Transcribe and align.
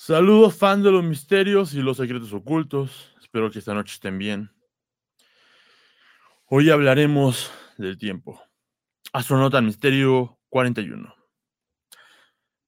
Saludos, 0.00 0.54
fan 0.56 0.84
de 0.84 0.92
los 0.92 1.02
misterios 1.02 1.74
y 1.74 1.82
los 1.82 1.96
secretos 1.96 2.32
ocultos. 2.32 3.12
Espero 3.20 3.50
que 3.50 3.58
esta 3.58 3.74
noche 3.74 3.94
estén 3.94 4.16
bien. 4.16 4.52
Hoy 6.46 6.70
hablaremos 6.70 7.50
del 7.78 7.98
tiempo. 7.98 8.40
Astronauta 9.12 9.60
Misterio 9.60 10.38
41. 10.50 11.12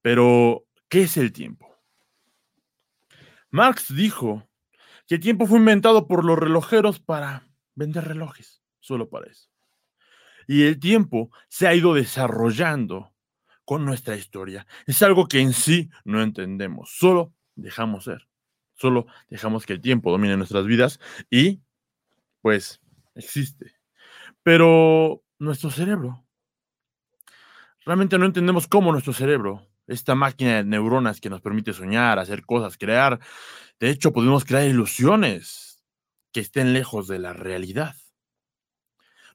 Pero, 0.01 0.65
¿qué 0.89 1.03
es 1.03 1.15
el 1.15 1.31
tiempo? 1.31 1.73
Marx 3.49 3.95
dijo 3.95 4.49
que 5.07 5.15
el 5.15 5.21
tiempo 5.21 5.47
fue 5.47 5.59
inventado 5.59 6.09
por 6.09 6.25
los 6.25 6.37
relojeros 6.37 6.99
para 6.99 7.47
vender 7.75 8.09
relojes, 8.09 8.61
solo 8.81 9.09
para 9.09 9.31
eso. 9.31 9.49
Y 10.49 10.63
el 10.63 10.81
tiempo 10.81 11.31
se 11.47 11.65
ha 11.65 11.73
ido 11.73 11.93
desarrollando 11.93 13.13
con 13.65 13.85
nuestra 13.85 14.15
historia. 14.15 14.65
Es 14.85 15.01
algo 15.01 15.27
que 15.27 15.39
en 15.39 15.53
sí 15.53 15.89
no 16.03 16.21
entendemos, 16.21 16.91
solo 16.97 17.33
dejamos 17.55 18.05
ser, 18.05 18.27
solo 18.73 19.05
dejamos 19.29 19.65
que 19.65 19.73
el 19.73 19.81
tiempo 19.81 20.11
domine 20.11 20.37
nuestras 20.37 20.65
vidas 20.65 20.99
y 21.29 21.61
pues 22.41 22.81
existe. 23.15 23.73
Pero 24.43 25.23
nuestro 25.39 25.69
cerebro, 25.69 26.25
realmente 27.85 28.17
no 28.17 28.25
entendemos 28.25 28.67
cómo 28.67 28.91
nuestro 28.91 29.13
cerebro, 29.13 29.67
esta 29.87 30.15
máquina 30.15 30.57
de 30.57 30.63
neuronas 30.63 31.19
que 31.21 31.29
nos 31.29 31.41
permite 31.41 31.73
soñar, 31.73 32.19
hacer 32.19 32.45
cosas, 32.45 32.77
crear, 32.77 33.19
de 33.79 33.89
hecho 33.89 34.13
podemos 34.13 34.45
crear 34.45 34.67
ilusiones 34.67 35.83
que 36.31 36.39
estén 36.39 36.73
lejos 36.73 37.07
de 37.07 37.19
la 37.19 37.33
realidad 37.33 37.95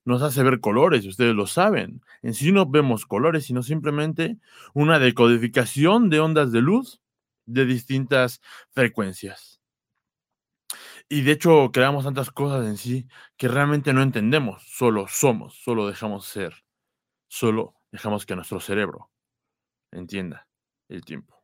nos 0.07 0.23
hace 0.23 0.43
ver 0.43 0.61
colores, 0.61 1.05
ustedes 1.05 1.35
lo 1.35 1.47
saben. 1.47 2.01
En 2.23 2.33
sí 2.33 2.53
no 2.53 2.65
vemos 2.65 3.05
colores, 3.07 3.45
sino 3.45 3.63
simplemente 3.63 4.39
una 4.73 4.99
decodificación 4.99 6.09
de 6.09 6.21
ondas 6.21 6.53
de 6.53 6.63
luz 6.63 7.03
de 7.45 7.67
distintas 7.67 8.41
frecuencias. 8.71 9.61
Y 11.09 11.23
de 11.23 11.33
hecho 11.33 11.71
creamos 11.73 12.05
tantas 12.05 12.31
cosas 12.31 12.67
en 12.67 12.77
sí 12.77 13.07
que 13.37 13.49
realmente 13.49 13.93
no 13.93 14.03
entendemos, 14.03 14.63
solo 14.67 15.07
somos, 15.09 15.55
solo 15.55 15.87
dejamos 15.87 16.27
ser, 16.27 16.65
solo 17.29 17.75
dejamos 17.93 18.27
que 18.27 18.37
nuestro 18.37 18.61
cerebro 18.61 19.11
entienda 19.93 20.49
el 20.89 21.05
tiempo. 21.05 21.36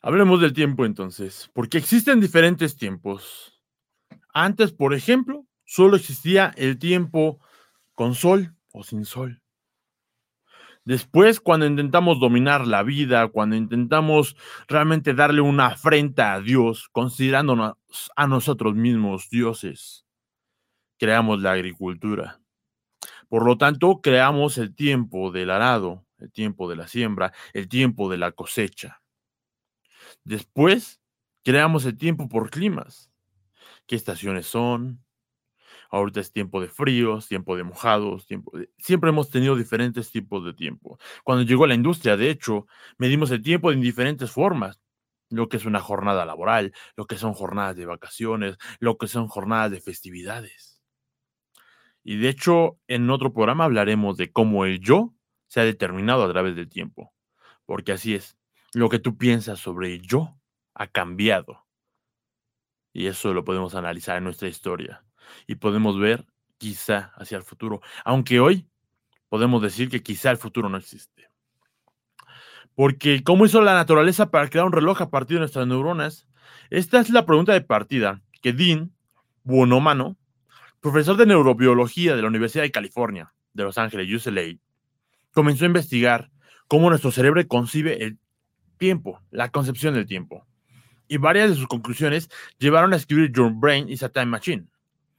Hablemos 0.00 0.40
del 0.40 0.52
tiempo 0.52 0.84
entonces, 0.84 1.50
porque 1.54 1.78
existen 1.78 2.20
diferentes 2.20 2.76
tiempos. 2.76 3.60
Antes, 4.32 4.72
por 4.72 4.94
ejemplo, 4.94 5.44
solo 5.64 5.96
existía 5.96 6.52
el 6.56 6.78
tiempo 6.78 7.40
con 7.94 8.14
sol 8.14 8.54
o 8.72 8.84
sin 8.84 9.04
sol. 9.04 9.42
Después, 10.84 11.40
cuando 11.40 11.66
intentamos 11.66 12.20
dominar 12.20 12.66
la 12.66 12.82
vida, 12.82 13.28
cuando 13.28 13.56
intentamos 13.56 14.36
realmente 14.68 15.12
darle 15.12 15.40
una 15.40 15.66
afrenta 15.66 16.32
a 16.32 16.40
Dios, 16.40 16.88
considerándonos 16.92 17.74
a 18.16 18.26
nosotros 18.26 18.74
mismos 18.74 19.28
dioses, 19.28 20.06
creamos 20.96 21.42
la 21.42 21.52
agricultura. 21.52 22.40
Por 23.28 23.44
lo 23.44 23.58
tanto, 23.58 24.00
creamos 24.00 24.56
el 24.56 24.74
tiempo 24.74 25.30
del 25.30 25.50
arado, 25.50 26.06
el 26.18 26.32
tiempo 26.32 26.70
de 26.70 26.76
la 26.76 26.88
siembra, 26.88 27.34
el 27.52 27.68
tiempo 27.68 28.08
de 28.08 28.16
la 28.16 28.32
cosecha. 28.32 29.02
Después, 30.28 31.00
creamos 31.42 31.86
el 31.86 31.96
tiempo 31.96 32.28
por 32.28 32.50
climas. 32.50 33.10
¿Qué 33.86 33.96
estaciones 33.96 34.46
son? 34.46 35.02
Ahorita 35.88 36.20
es 36.20 36.32
tiempo 36.32 36.60
de 36.60 36.68
fríos, 36.68 37.28
tiempo 37.28 37.56
de 37.56 37.64
mojados, 37.64 38.26
tiempo 38.26 38.52
siempre 38.76 39.08
hemos 39.08 39.30
tenido 39.30 39.56
diferentes 39.56 40.10
tipos 40.10 40.44
de 40.44 40.52
tiempo. 40.52 40.98
Cuando 41.24 41.44
llegó 41.44 41.66
la 41.66 41.74
industria, 41.74 42.18
de 42.18 42.28
hecho, 42.28 42.66
medimos 42.98 43.30
el 43.30 43.40
tiempo 43.40 43.72
en 43.72 43.80
diferentes 43.80 44.30
formas. 44.30 44.78
Lo 45.30 45.48
que 45.48 45.56
es 45.56 45.64
una 45.64 45.80
jornada 45.80 46.26
laboral, 46.26 46.74
lo 46.94 47.06
que 47.06 47.16
son 47.16 47.32
jornadas 47.32 47.76
de 47.76 47.86
vacaciones, 47.86 48.58
lo 48.80 48.98
que 48.98 49.06
son 49.06 49.28
jornadas 49.28 49.70
de 49.70 49.80
festividades. 49.80 50.82
Y 52.04 52.18
de 52.18 52.28
hecho, 52.28 52.78
en 52.86 53.08
otro 53.08 53.32
programa 53.32 53.64
hablaremos 53.64 54.18
de 54.18 54.30
cómo 54.30 54.66
el 54.66 54.78
yo 54.80 55.14
se 55.46 55.60
ha 55.60 55.64
determinado 55.64 56.22
a 56.24 56.30
través 56.30 56.54
del 56.54 56.68
tiempo. 56.68 57.14
Porque 57.64 57.92
así 57.92 58.14
es 58.14 58.37
lo 58.74 58.88
que 58.88 58.98
tú 58.98 59.16
piensas 59.16 59.58
sobre 59.58 60.00
yo 60.00 60.36
ha 60.74 60.86
cambiado. 60.86 61.66
Y 62.92 63.06
eso 63.06 63.32
lo 63.34 63.44
podemos 63.44 63.74
analizar 63.74 64.16
en 64.16 64.24
nuestra 64.24 64.48
historia. 64.48 65.04
Y 65.46 65.56
podemos 65.56 65.98
ver 65.98 66.26
quizá 66.58 67.12
hacia 67.16 67.36
el 67.36 67.44
futuro. 67.44 67.80
Aunque 68.04 68.40
hoy 68.40 68.66
podemos 69.28 69.62
decir 69.62 69.88
que 69.88 70.02
quizá 70.02 70.30
el 70.30 70.36
futuro 70.36 70.68
no 70.68 70.78
existe. 70.78 71.28
Porque, 72.74 73.22
¿cómo 73.24 73.44
hizo 73.44 73.60
la 73.60 73.74
naturaleza 73.74 74.30
para 74.30 74.48
crear 74.48 74.66
un 74.66 74.72
reloj 74.72 75.02
a 75.02 75.10
partir 75.10 75.36
de 75.36 75.40
nuestras 75.40 75.66
neuronas? 75.66 76.28
Esta 76.70 77.00
es 77.00 77.10
la 77.10 77.26
pregunta 77.26 77.52
de 77.52 77.60
partida 77.60 78.22
que 78.40 78.52
Dean 78.52 78.92
Buonomano, 79.42 80.16
profesor 80.80 81.16
de 81.16 81.26
neurobiología 81.26 82.14
de 82.14 82.22
la 82.22 82.28
Universidad 82.28 82.62
de 82.62 82.70
California, 82.70 83.32
de 83.52 83.64
Los 83.64 83.78
Ángeles, 83.78 84.12
UCLA, 84.14 84.58
comenzó 85.32 85.64
a 85.64 85.68
investigar 85.68 86.30
cómo 86.68 86.88
nuestro 86.88 87.10
cerebro 87.10 87.46
concibe 87.48 88.04
el 88.04 88.18
tiempo, 88.78 89.20
la 89.30 89.50
concepción 89.50 89.94
del 89.94 90.06
tiempo. 90.06 90.46
Y 91.08 91.16
varias 91.16 91.50
de 91.50 91.56
sus 91.56 91.66
conclusiones 91.66 92.28
llevaron 92.58 92.92
a 92.92 92.96
escribir 92.96 93.32
Your 93.32 93.52
Brain 93.52 93.88
is 93.88 94.02
a 94.02 94.08
Time 94.08 94.26
Machine, 94.26 94.68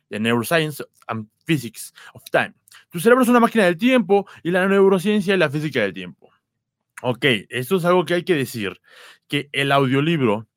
The 0.09 0.19
Neuroscience 0.19 0.83
and 1.07 1.27
Physics 1.45 1.93
of 2.13 2.23
Time. 2.31 2.53
Tu 2.89 2.99
cerebro 2.99 3.23
es 3.23 3.29
una 3.29 3.39
máquina 3.39 3.65
del 3.65 3.77
tiempo 3.77 4.27
y 4.43 4.51
la 4.51 4.67
neurociencia 4.67 5.35
y 5.35 5.37
la 5.37 5.49
física 5.49 5.81
del 5.81 5.93
tiempo. 5.93 6.31
Ok, 7.01 7.25
esto 7.49 7.77
es 7.77 7.85
algo 7.85 8.05
que 8.05 8.15
hay 8.15 8.23
que 8.23 8.35
decir, 8.35 8.81
que 9.27 9.49
el 9.53 9.71
audiolibro 9.71 10.47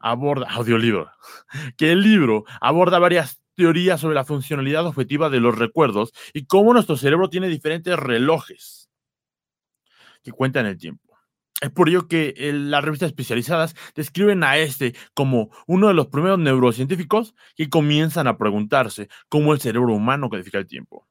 aborda, 0.00 0.48
audiolibro, 0.50 1.10
que 1.76 1.92
el 1.92 2.02
libro 2.02 2.44
aborda 2.60 2.98
varias 2.98 3.40
teorías 3.54 4.00
sobre 4.00 4.14
la 4.14 4.24
funcionalidad 4.24 4.86
objetiva 4.86 5.28
de 5.30 5.40
los 5.40 5.56
recuerdos 5.56 6.12
y 6.32 6.46
cómo 6.46 6.72
nuestro 6.72 6.96
cerebro 6.96 7.28
tiene 7.28 7.48
diferentes 7.48 7.96
relojes 7.96 8.90
que 10.22 10.32
cuentan 10.32 10.66
el 10.66 10.78
tiempo. 10.78 11.09
Es 11.60 11.70
por 11.70 11.90
ello 11.90 12.08
que 12.08 12.34
las 12.54 12.82
revistas 12.82 13.08
especializadas 13.08 13.76
describen 13.94 14.42
a 14.44 14.56
este 14.56 14.94
como 15.12 15.50
uno 15.66 15.88
de 15.88 15.94
los 15.94 16.08
primeros 16.08 16.38
neurocientíficos 16.38 17.34
que 17.54 17.68
comienzan 17.68 18.26
a 18.26 18.38
preguntarse 18.38 19.08
cómo 19.28 19.52
el 19.52 19.60
cerebro 19.60 19.94
humano 19.94 20.30
codifica 20.30 20.58
el 20.58 20.66
tiempo. 20.66 21.06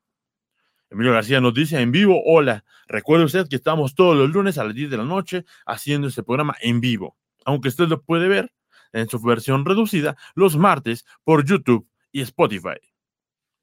Emilio 0.89 1.13
García 1.13 1.39
nos 1.39 1.53
dice 1.53 1.79
en 1.79 1.91
vivo, 1.91 2.19
hola, 2.25 2.65
recuerde 2.87 3.25
usted 3.25 3.47
que 3.47 3.57
estamos 3.57 3.93
todos 3.93 4.17
los 4.17 4.31
lunes 4.31 4.57
a 4.57 4.63
las 4.63 4.73
10 4.73 4.89
de 4.89 4.97
la 4.97 5.05
noche 5.05 5.45
haciendo 5.67 6.07
este 6.07 6.23
programa 6.23 6.55
en 6.61 6.81
vivo, 6.81 7.15
aunque 7.45 7.67
usted 7.67 7.87
lo 7.87 8.01
puede 8.01 8.27
ver 8.27 8.51
en 8.91 9.07
su 9.07 9.21
versión 9.21 9.65
reducida 9.65 10.17
los 10.33 10.57
martes 10.57 11.05
por 11.23 11.45
YouTube 11.45 11.87
y 12.11 12.21
Spotify. 12.21 12.79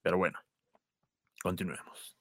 Pero 0.02 0.18
bueno, 0.18 0.38
continuemos. 1.42 2.15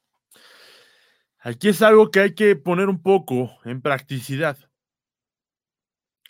Aquí 1.45 1.67
es 1.67 1.83
algo 1.83 2.09
que 2.09 2.21
hay 2.21 2.33
que 2.33 2.55
poner 2.55 2.89
un 2.89 3.03
poco 3.03 3.59
en 3.65 3.79
practicidad. 3.79 4.57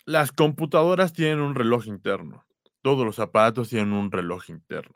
Las 0.04 0.30
computadoras 0.30 1.14
tienen 1.14 1.40
un 1.40 1.54
reloj 1.54 1.86
interno. 1.86 2.44
Todos 2.82 3.06
los 3.06 3.18
aparatos 3.18 3.70
tienen 3.70 3.94
un 3.94 4.12
reloj 4.12 4.50
interno 4.50 4.94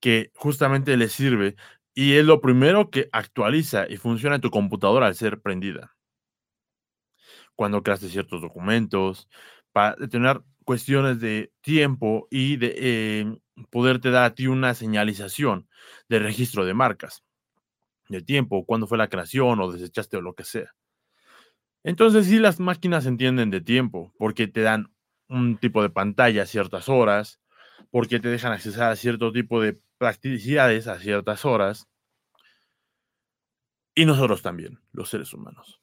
que 0.00 0.32
justamente 0.34 0.98
les 0.98 1.12
sirve 1.12 1.56
y 1.94 2.16
es 2.16 2.26
lo 2.26 2.42
primero 2.42 2.90
que 2.90 3.08
actualiza 3.10 3.88
y 3.88 3.96
funciona 3.96 4.38
tu 4.38 4.50
computadora 4.50 5.06
al 5.06 5.14
ser 5.14 5.40
prendida. 5.40 5.96
Cuando 7.56 7.82
creaste 7.82 8.10
ciertos 8.10 8.42
documentos, 8.42 9.30
para 9.72 9.96
tener 10.08 10.42
cuestiones 10.66 11.20
de 11.20 11.54
tiempo 11.62 12.28
y 12.30 12.58
de 12.58 12.74
eh, 12.76 13.38
poderte 13.70 14.10
dar 14.10 14.24
a 14.24 14.34
ti 14.34 14.46
una 14.46 14.74
señalización 14.74 15.70
de 16.10 16.18
registro 16.18 16.66
de 16.66 16.74
marcas 16.74 17.24
el 18.08 18.24
tiempo, 18.24 18.64
cuándo 18.64 18.86
fue 18.86 18.98
la 18.98 19.08
creación 19.08 19.60
o 19.60 19.72
desechaste 19.72 20.16
o 20.16 20.20
lo 20.20 20.34
que 20.34 20.44
sea. 20.44 20.74
Entonces 21.82 22.26
sí 22.26 22.38
las 22.38 22.60
máquinas 22.60 23.06
entienden 23.06 23.50
de 23.50 23.60
tiempo 23.60 24.12
porque 24.18 24.46
te 24.46 24.62
dan 24.62 24.92
un 25.28 25.58
tipo 25.58 25.82
de 25.82 25.90
pantalla 25.90 26.42
a 26.42 26.46
ciertas 26.46 26.88
horas, 26.88 27.40
porque 27.90 28.20
te 28.20 28.28
dejan 28.28 28.52
accesar 28.52 28.90
a 28.90 28.96
cierto 28.96 29.32
tipo 29.32 29.60
de 29.60 29.80
practicidades 29.98 30.86
a 30.86 30.98
ciertas 30.98 31.44
horas. 31.44 31.88
Y 33.94 34.06
nosotros 34.06 34.42
también, 34.42 34.80
los 34.92 35.08
seres 35.08 35.32
humanos. 35.32 35.80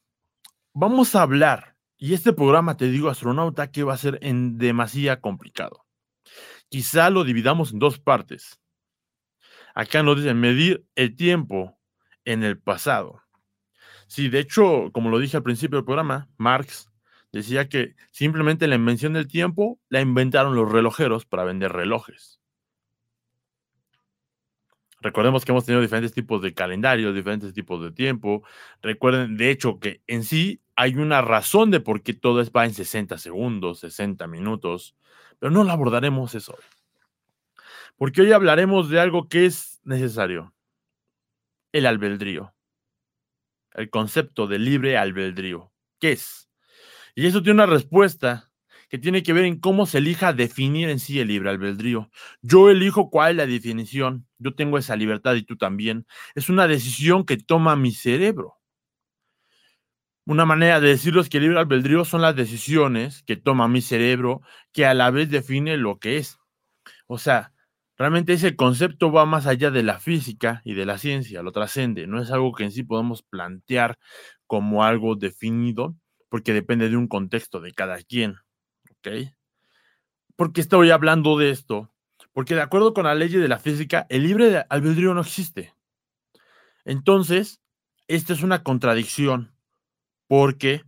Vamos 0.73 1.15
a 1.15 1.21
hablar, 1.21 1.75
y 1.97 2.13
este 2.13 2.33
programa, 2.33 2.77
te 2.77 2.89
digo, 2.89 3.09
astronauta, 3.09 3.71
que 3.71 3.83
va 3.83 3.93
a 3.93 3.97
ser 3.97 4.19
en 4.21 4.57
demasía 4.57 5.21
complicado. 5.21 5.85
Quizá 6.69 7.09
lo 7.09 7.23
dividamos 7.23 7.73
en 7.73 7.79
dos 7.79 7.99
partes. 7.99 8.59
Acá 9.75 10.03
nos 10.03 10.17
dicen 10.17 10.39
medir 10.39 10.85
el 10.95 11.15
tiempo 11.15 11.79
en 12.25 12.43
el 12.43 12.57
pasado. 12.57 13.21
Sí, 14.07 14.29
de 14.29 14.39
hecho, 14.39 14.91
como 14.91 15.09
lo 15.09 15.19
dije 15.19 15.37
al 15.37 15.43
principio 15.43 15.77
del 15.77 15.85
programa, 15.85 16.29
Marx 16.37 16.91
decía 17.31 17.69
que 17.69 17.95
simplemente 18.11 18.67
la 18.67 18.75
invención 18.75 19.13
del 19.13 19.27
tiempo 19.27 19.79
la 19.89 20.01
inventaron 20.01 20.55
los 20.55 20.71
relojeros 20.71 21.25
para 21.25 21.45
vender 21.45 21.71
relojes. 21.71 22.41
Recordemos 25.01 25.43
que 25.43 25.51
hemos 25.51 25.65
tenido 25.65 25.81
diferentes 25.81 26.13
tipos 26.13 26.41
de 26.43 26.53
calendarios, 26.53 27.15
diferentes 27.15 27.53
tipos 27.53 27.81
de 27.81 27.91
tiempo. 27.91 28.43
Recuerden, 28.83 29.35
de 29.35 29.49
hecho, 29.49 29.79
que 29.79 30.01
en 30.05 30.23
sí 30.23 30.61
hay 30.75 30.95
una 30.95 31.21
razón 31.21 31.71
de 31.71 31.79
por 31.79 32.03
qué 32.03 32.13
todo 32.13 32.43
va 32.51 32.65
en 32.65 32.73
60 32.73 33.17
segundos, 33.17 33.79
60 33.79 34.27
minutos, 34.27 34.95
pero 35.39 35.51
no 35.51 35.63
lo 35.63 35.71
abordaremos 35.71 36.35
eso 36.35 36.53
hoy. 36.53 36.63
Porque 37.97 38.21
hoy 38.21 38.31
hablaremos 38.31 38.89
de 38.89 38.99
algo 38.99 39.27
que 39.27 39.45
es 39.45 39.79
necesario, 39.83 40.53
el 41.71 41.85
albedrío, 41.85 42.53
el 43.73 43.89
concepto 43.89 44.47
de 44.47 44.59
libre 44.59 44.97
albedrío. 44.97 45.71
¿Qué 45.99 46.13
es? 46.13 46.49
Y 47.15 47.27
eso 47.27 47.41
tiene 47.41 47.63
una 47.63 47.71
respuesta 47.71 48.51
que 48.89 48.97
tiene 48.97 49.23
que 49.23 49.31
ver 49.31 49.45
en 49.45 49.59
cómo 49.59 49.85
se 49.85 49.99
elija 49.99 50.33
definir 50.33 50.89
en 50.89 50.99
sí 50.99 51.19
el 51.19 51.29
libre 51.29 51.49
albedrío. 51.49 52.09
Yo 52.41 52.69
elijo 52.69 53.09
cuál 53.09 53.31
es 53.31 53.37
la 53.37 53.45
definición, 53.45 54.27
yo 54.37 54.53
tengo 54.53 54.77
esa 54.77 54.97
libertad 54.97 55.35
y 55.35 55.43
tú 55.43 55.55
también. 55.55 56.05
Es 56.35 56.49
una 56.49 56.67
decisión 56.67 57.25
que 57.25 57.37
toma 57.37 57.77
mi 57.77 57.91
cerebro. 57.91 58.57
Una 60.25 60.45
manera 60.45 60.81
de 60.81 60.89
decirlo 60.89 61.21
es 61.21 61.29
que 61.29 61.37
el 61.37 61.43
libre 61.43 61.59
albedrío 61.59 62.03
son 62.03 62.21
las 62.21 62.35
decisiones 62.35 63.23
que 63.23 63.37
toma 63.37 63.67
mi 63.69 63.81
cerebro 63.81 64.41
que 64.73 64.85
a 64.85 64.93
la 64.93 65.09
vez 65.09 65.29
define 65.29 65.77
lo 65.77 65.97
que 65.97 66.17
es. 66.17 66.37
O 67.07 67.17
sea, 67.17 67.50
realmente 68.01 68.33
ese 68.33 68.55
concepto 68.55 69.11
va 69.11 69.25
más 69.25 69.45
allá 69.47 69.71
de 69.71 69.83
la 69.83 69.99
física 69.99 70.61
y 70.65 70.73
de 70.73 70.85
la 70.85 70.97
ciencia, 70.97 71.43
lo 71.43 71.51
trascende, 71.51 72.07
no 72.07 72.21
es 72.21 72.31
algo 72.31 72.51
que 72.51 72.63
en 72.63 72.71
sí 72.71 72.83
podemos 72.83 73.21
plantear 73.21 73.97
como 74.47 74.83
algo 74.83 75.15
definido, 75.15 75.95
porque 76.27 76.53
depende 76.53 76.89
de 76.89 76.97
un 76.97 77.07
contexto 77.07 77.61
de 77.61 77.73
cada 77.73 77.97
quien. 78.01 78.37
¿ok? 78.89 79.33
¿Por 80.35 80.51
qué 80.51 80.61
estoy 80.61 80.89
hablando 80.89 81.37
de 81.37 81.51
esto? 81.51 81.93
Porque 82.33 82.55
de 82.55 82.61
acuerdo 82.61 82.93
con 82.93 83.05
la 83.05 83.13
ley 83.13 83.29
de 83.29 83.47
la 83.47 83.59
física, 83.59 84.07
el 84.09 84.23
libre 84.23 84.65
albedrío 84.69 85.13
no 85.13 85.21
existe. 85.21 85.73
Entonces, 86.85 87.61
esta 88.07 88.33
es 88.33 88.41
una 88.41 88.63
contradicción, 88.63 89.53
porque 90.27 90.83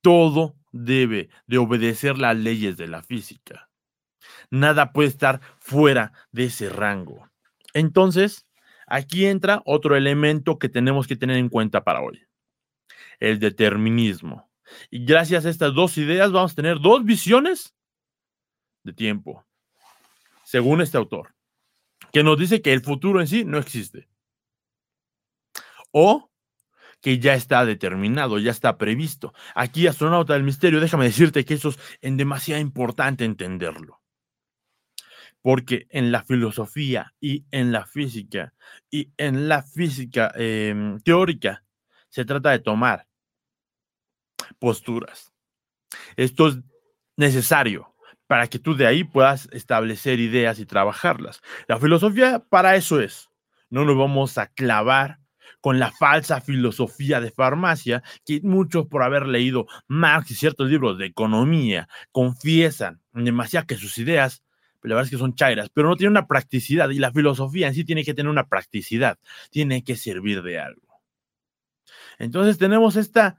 todo 0.00 0.56
debe 0.72 1.28
de 1.46 1.58
obedecer 1.58 2.18
las 2.18 2.36
leyes 2.36 2.76
de 2.76 2.88
la 2.88 3.02
física. 3.02 3.69
Nada 4.50 4.92
puede 4.92 5.08
estar 5.08 5.40
fuera 5.58 6.12
de 6.32 6.44
ese 6.44 6.68
rango. 6.68 7.30
Entonces, 7.72 8.46
aquí 8.86 9.26
entra 9.26 9.62
otro 9.64 9.96
elemento 9.96 10.58
que 10.58 10.68
tenemos 10.68 11.06
que 11.06 11.16
tener 11.16 11.36
en 11.36 11.48
cuenta 11.48 11.84
para 11.84 12.00
hoy, 12.02 12.26
el 13.20 13.38
determinismo. 13.38 14.50
Y 14.90 15.04
gracias 15.04 15.46
a 15.46 15.50
estas 15.50 15.74
dos 15.74 15.96
ideas 15.98 16.32
vamos 16.32 16.52
a 16.52 16.56
tener 16.56 16.80
dos 16.80 17.04
visiones 17.04 17.74
de 18.82 18.92
tiempo, 18.92 19.44
según 20.44 20.80
este 20.80 20.96
autor, 20.96 21.34
que 22.12 22.24
nos 22.24 22.38
dice 22.38 22.62
que 22.62 22.72
el 22.72 22.82
futuro 22.82 23.20
en 23.20 23.28
sí 23.28 23.44
no 23.44 23.58
existe. 23.58 24.08
O 25.92 26.30
que 27.00 27.18
ya 27.18 27.34
está 27.34 27.64
determinado, 27.64 28.38
ya 28.38 28.50
está 28.50 28.76
previsto. 28.76 29.32
Aquí, 29.54 29.86
astronauta 29.86 30.34
del 30.34 30.42
misterio, 30.42 30.80
déjame 30.80 31.06
decirte 31.06 31.44
que 31.44 31.54
eso 31.54 31.70
es 31.70 31.78
en 32.02 32.16
demasiado 32.16 32.60
importante 32.60 33.24
entenderlo. 33.24 33.99
Porque 35.42 35.86
en 35.90 36.12
la 36.12 36.22
filosofía 36.24 37.14
y 37.20 37.46
en 37.50 37.72
la 37.72 37.86
física 37.86 38.52
y 38.90 39.10
en 39.16 39.48
la 39.48 39.62
física 39.62 40.32
em, 40.34 40.98
teórica 41.00 41.64
se 42.08 42.24
trata 42.24 42.50
de 42.50 42.58
tomar 42.58 43.06
posturas. 44.58 45.32
Esto 46.16 46.48
es 46.48 46.58
necesario 47.16 47.94
para 48.26 48.46
que 48.46 48.58
tú 48.58 48.76
de 48.76 48.86
ahí 48.86 49.04
puedas 49.04 49.48
establecer 49.52 50.20
ideas 50.20 50.58
y 50.58 50.66
trabajarlas. 50.66 51.40
La 51.66 51.78
filosofía 51.78 52.38
para 52.38 52.76
eso 52.76 53.00
es. 53.00 53.28
No 53.70 53.84
nos 53.84 53.96
vamos 53.96 54.38
a 54.38 54.46
clavar 54.46 55.18
con 55.60 55.78
la 55.78 55.90
falsa 55.90 56.40
filosofía 56.40 57.20
de 57.20 57.30
farmacia 57.30 58.02
que 58.24 58.40
muchos 58.42 58.86
por 58.86 59.02
haber 59.02 59.26
leído 59.26 59.66
Marx 59.88 60.30
y 60.30 60.34
ciertos 60.34 60.70
libros 60.70 60.98
de 60.98 61.06
economía 61.06 61.88
confiesan 62.12 63.00
demasiado 63.12 63.66
que 63.66 63.76
sus 63.76 63.98
ideas 63.98 64.42
la 64.82 64.94
verdad 64.94 65.06
es 65.06 65.10
que 65.10 65.18
son 65.18 65.34
chairas, 65.34 65.68
pero 65.70 65.88
no 65.88 65.96
tienen 65.96 66.12
una 66.12 66.26
practicidad 66.26 66.90
y 66.90 66.98
la 66.98 67.12
filosofía 67.12 67.68
en 67.68 67.74
sí 67.74 67.84
tiene 67.84 68.04
que 68.04 68.14
tener 68.14 68.30
una 68.30 68.48
practicidad, 68.48 69.18
tiene 69.50 69.84
que 69.84 69.96
servir 69.96 70.42
de 70.42 70.58
algo. 70.58 71.02
Entonces 72.18 72.58
tenemos 72.58 72.96
estas 72.96 73.34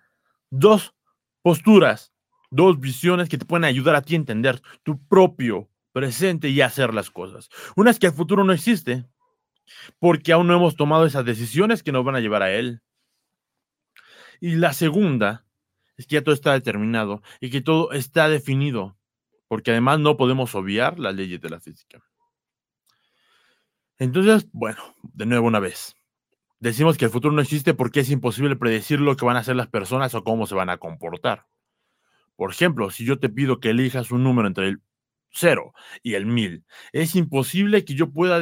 dos 0.50 0.94
posturas, 1.42 2.14
dos 2.50 2.80
visiones 2.80 3.30
que 3.30 3.38
te 3.38 3.46
pueden 3.46 3.66
ayudar 3.66 3.96
a 3.96 4.02
ti 4.02 4.14
a 4.14 4.18
entender 4.18 4.62
tu 4.84 5.04
propio 5.08 5.70
presente 5.92 6.50
y 6.50 6.62
hacer 6.62 6.94
las 6.94 7.10
cosas. 7.10 7.50
Una 7.76 7.92
es 7.92 8.00
que 8.00 8.08
el 8.08 8.14
futuro 8.14 8.44
no 8.44 8.54
existe, 8.54 9.06
porque 10.00 10.34
aún 10.34 10.48
no 10.48 10.56
hemos 10.56 10.76
tomado 10.76 11.06
esas 11.06 11.26
decisiones 11.26 11.84
que 11.84 11.92
nos 11.92 12.06
van 12.06 12.16
a 12.16 12.20
llevar 12.20 12.44
a 12.44 12.52
él. 12.52 12.82
Y 14.40 14.56
la 14.56 14.74
segunda 14.74 15.46
es 15.98 16.08
que 16.08 16.16
ya 16.16 16.24
todo 16.24 16.34
está 16.34 16.54
determinado 16.54 17.22
y 17.40 17.50
que 17.50 17.62
todo 17.62 17.92
está 17.92 18.28
definido, 18.30 18.98
porque 19.52 19.72
además 19.72 20.00
no 20.00 20.16
podemos 20.16 20.56
obviar 20.56 20.98
las 20.98 21.14
leyes 21.14 21.42
de 21.42 21.50
la 21.50 21.60
física. 21.60 22.02
Entonces, 23.98 24.48
bueno, 24.54 24.82
de 25.04 25.26
nuevo 25.26 25.46
una 25.46 25.60
vez. 25.60 25.94
Decimos 26.62 26.98
que 26.98 27.04
el 27.04 27.12
futuro 27.12 27.34
no 27.34 27.42
existe 27.42 27.74
porque 27.74 28.00
es 28.00 28.10
imposible 28.12 28.56
predecir 28.56 29.02
lo 29.02 29.18
que 29.18 29.26
van 29.26 29.36
a 29.36 29.40
hacer 29.42 29.58
las 29.58 29.68
personas 29.68 30.16
o 30.16 30.24
cómo 30.24 30.48
se 30.48 30.56
van 30.56 30.70
a 30.70 30.78
comportar. 30.78 31.48
Por 32.38 32.52
ejemplo, 32.52 32.92
si 32.92 33.04
yo 33.04 33.20
te 33.20 33.28
pido 33.28 33.60
que 33.60 33.72
elijas 33.72 34.12
un 34.12 34.24
número 34.24 34.48
entre 34.48 34.70
el 34.70 34.82
0 35.32 35.74
y 36.02 36.14
el 36.14 36.28
1000, 36.28 36.64
es 36.94 37.18
imposible 37.18 37.84
que 37.84 37.94
yo 37.94 38.10
pueda 38.10 38.42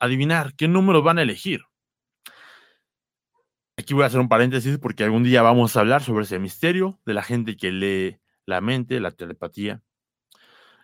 adivinar 0.00 0.56
qué 0.56 0.66
número 0.66 1.04
van 1.04 1.20
a 1.20 1.22
elegir. 1.22 1.60
Aquí 3.76 3.94
voy 3.94 4.02
a 4.02 4.06
hacer 4.06 4.18
un 4.18 4.28
paréntesis 4.28 4.76
porque 4.78 5.04
algún 5.04 5.22
día 5.22 5.40
vamos 5.42 5.76
a 5.76 5.80
hablar 5.80 6.02
sobre 6.02 6.24
ese 6.24 6.40
misterio 6.40 6.98
de 7.06 7.14
la 7.14 7.22
gente 7.22 7.56
que 7.56 7.70
lee 7.70 8.18
la 8.44 8.60
mente, 8.60 8.98
la 8.98 9.12
telepatía. 9.12 9.84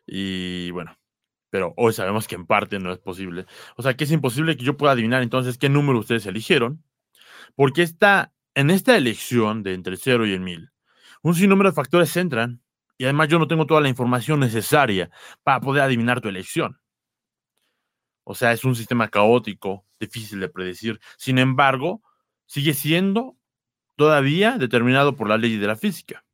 Y 0.07 0.71
bueno, 0.71 0.97
pero 1.51 1.73
hoy 1.77 1.93
sabemos 1.93 2.27
que 2.27 2.35
en 2.35 2.47
parte 2.47 2.79
no 2.79 2.93
es 2.93 2.99
posible. 2.99 3.47
O 3.77 3.83
sea, 3.83 3.95
que 3.95 4.05
es 4.05 4.13
imposible 4.13 4.57
que 4.57 4.65
yo 4.65 4.77
pueda 4.77 4.93
adivinar 4.93 5.23
entonces 5.23 5.59
qué 5.59 5.69
número 5.69 5.99
ustedes 5.99 6.27
eligieron, 6.27 6.85
porque 7.55 7.83
está 7.83 8.33
en 8.55 8.71
esta 8.71 8.97
elección 8.97 9.63
de 9.63 9.75
entre 9.75 9.97
0 9.97 10.27
y 10.27 10.33
el 10.33 10.41
1000, 10.41 10.73
un 11.23 11.35
sinnúmero 11.35 11.71
de 11.71 11.75
factores 11.75 12.17
entran 12.17 12.63
y 12.99 13.05
además 13.05 13.29
yo 13.29 13.39
no 13.39 13.49
tengo 13.49 13.67
toda 13.67 13.81
la 13.81 13.89
información 13.89 14.41
necesaria 14.41 15.11
para 15.43 15.61
poder 15.61 15.83
adivinar 15.83 16.21
tu 16.21 16.29
elección. 16.29 16.81
O 18.25 18.35
sea, 18.35 18.53
es 18.53 18.65
un 18.65 18.75
sistema 18.75 19.09
caótico, 19.09 19.87
difícil 20.01 20.41
de 20.41 20.49
predecir. 20.49 21.01
Sin 21.19 21.39
embargo, 21.39 22.03
sigue 22.47 22.75
siendo 22.75 23.37
todavía 23.97 24.59
determinado 24.59 25.15
por 25.15 25.29
la 25.29 25.39
ley 25.39 25.57
de 25.57 25.67
la 25.67 25.77
física. 25.77 26.25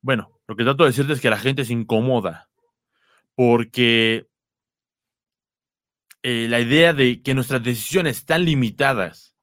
Bueno, 0.00 0.35
lo 0.48 0.56
que 0.56 0.64
trato 0.64 0.84
de 0.84 0.90
decirte 0.90 1.12
es 1.12 1.20
que 1.20 1.30
la 1.30 1.38
gente 1.38 1.64
se 1.64 1.72
incomoda 1.72 2.48
porque 3.34 4.26
eh, 6.22 6.48
la 6.48 6.60
idea 6.60 6.92
de 6.92 7.22
que 7.22 7.34
nuestras 7.34 7.62
decisiones 7.62 8.18
están 8.18 8.44
limitadas 8.44 9.34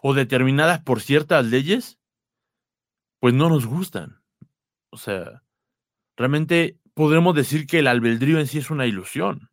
o 0.00 0.14
determinadas 0.14 0.80
por 0.80 1.00
ciertas 1.00 1.46
leyes, 1.46 1.98
pues 3.20 3.34
no 3.34 3.48
nos 3.48 3.66
gustan. 3.66 4.22
O 4.90 4.96
sea, 4.96 5.42
realmente 6.16 6.78
podremos 6.94 7.34
decir 7.34 7.66
que 7.66 7.80
el 7.80 7.86
albedrío 7.86 8.38
en 8.38 8.46
sí 8.46 8.58
es 8.58 8.70
una 8.70 8.86
ilusión. 8.86 9.50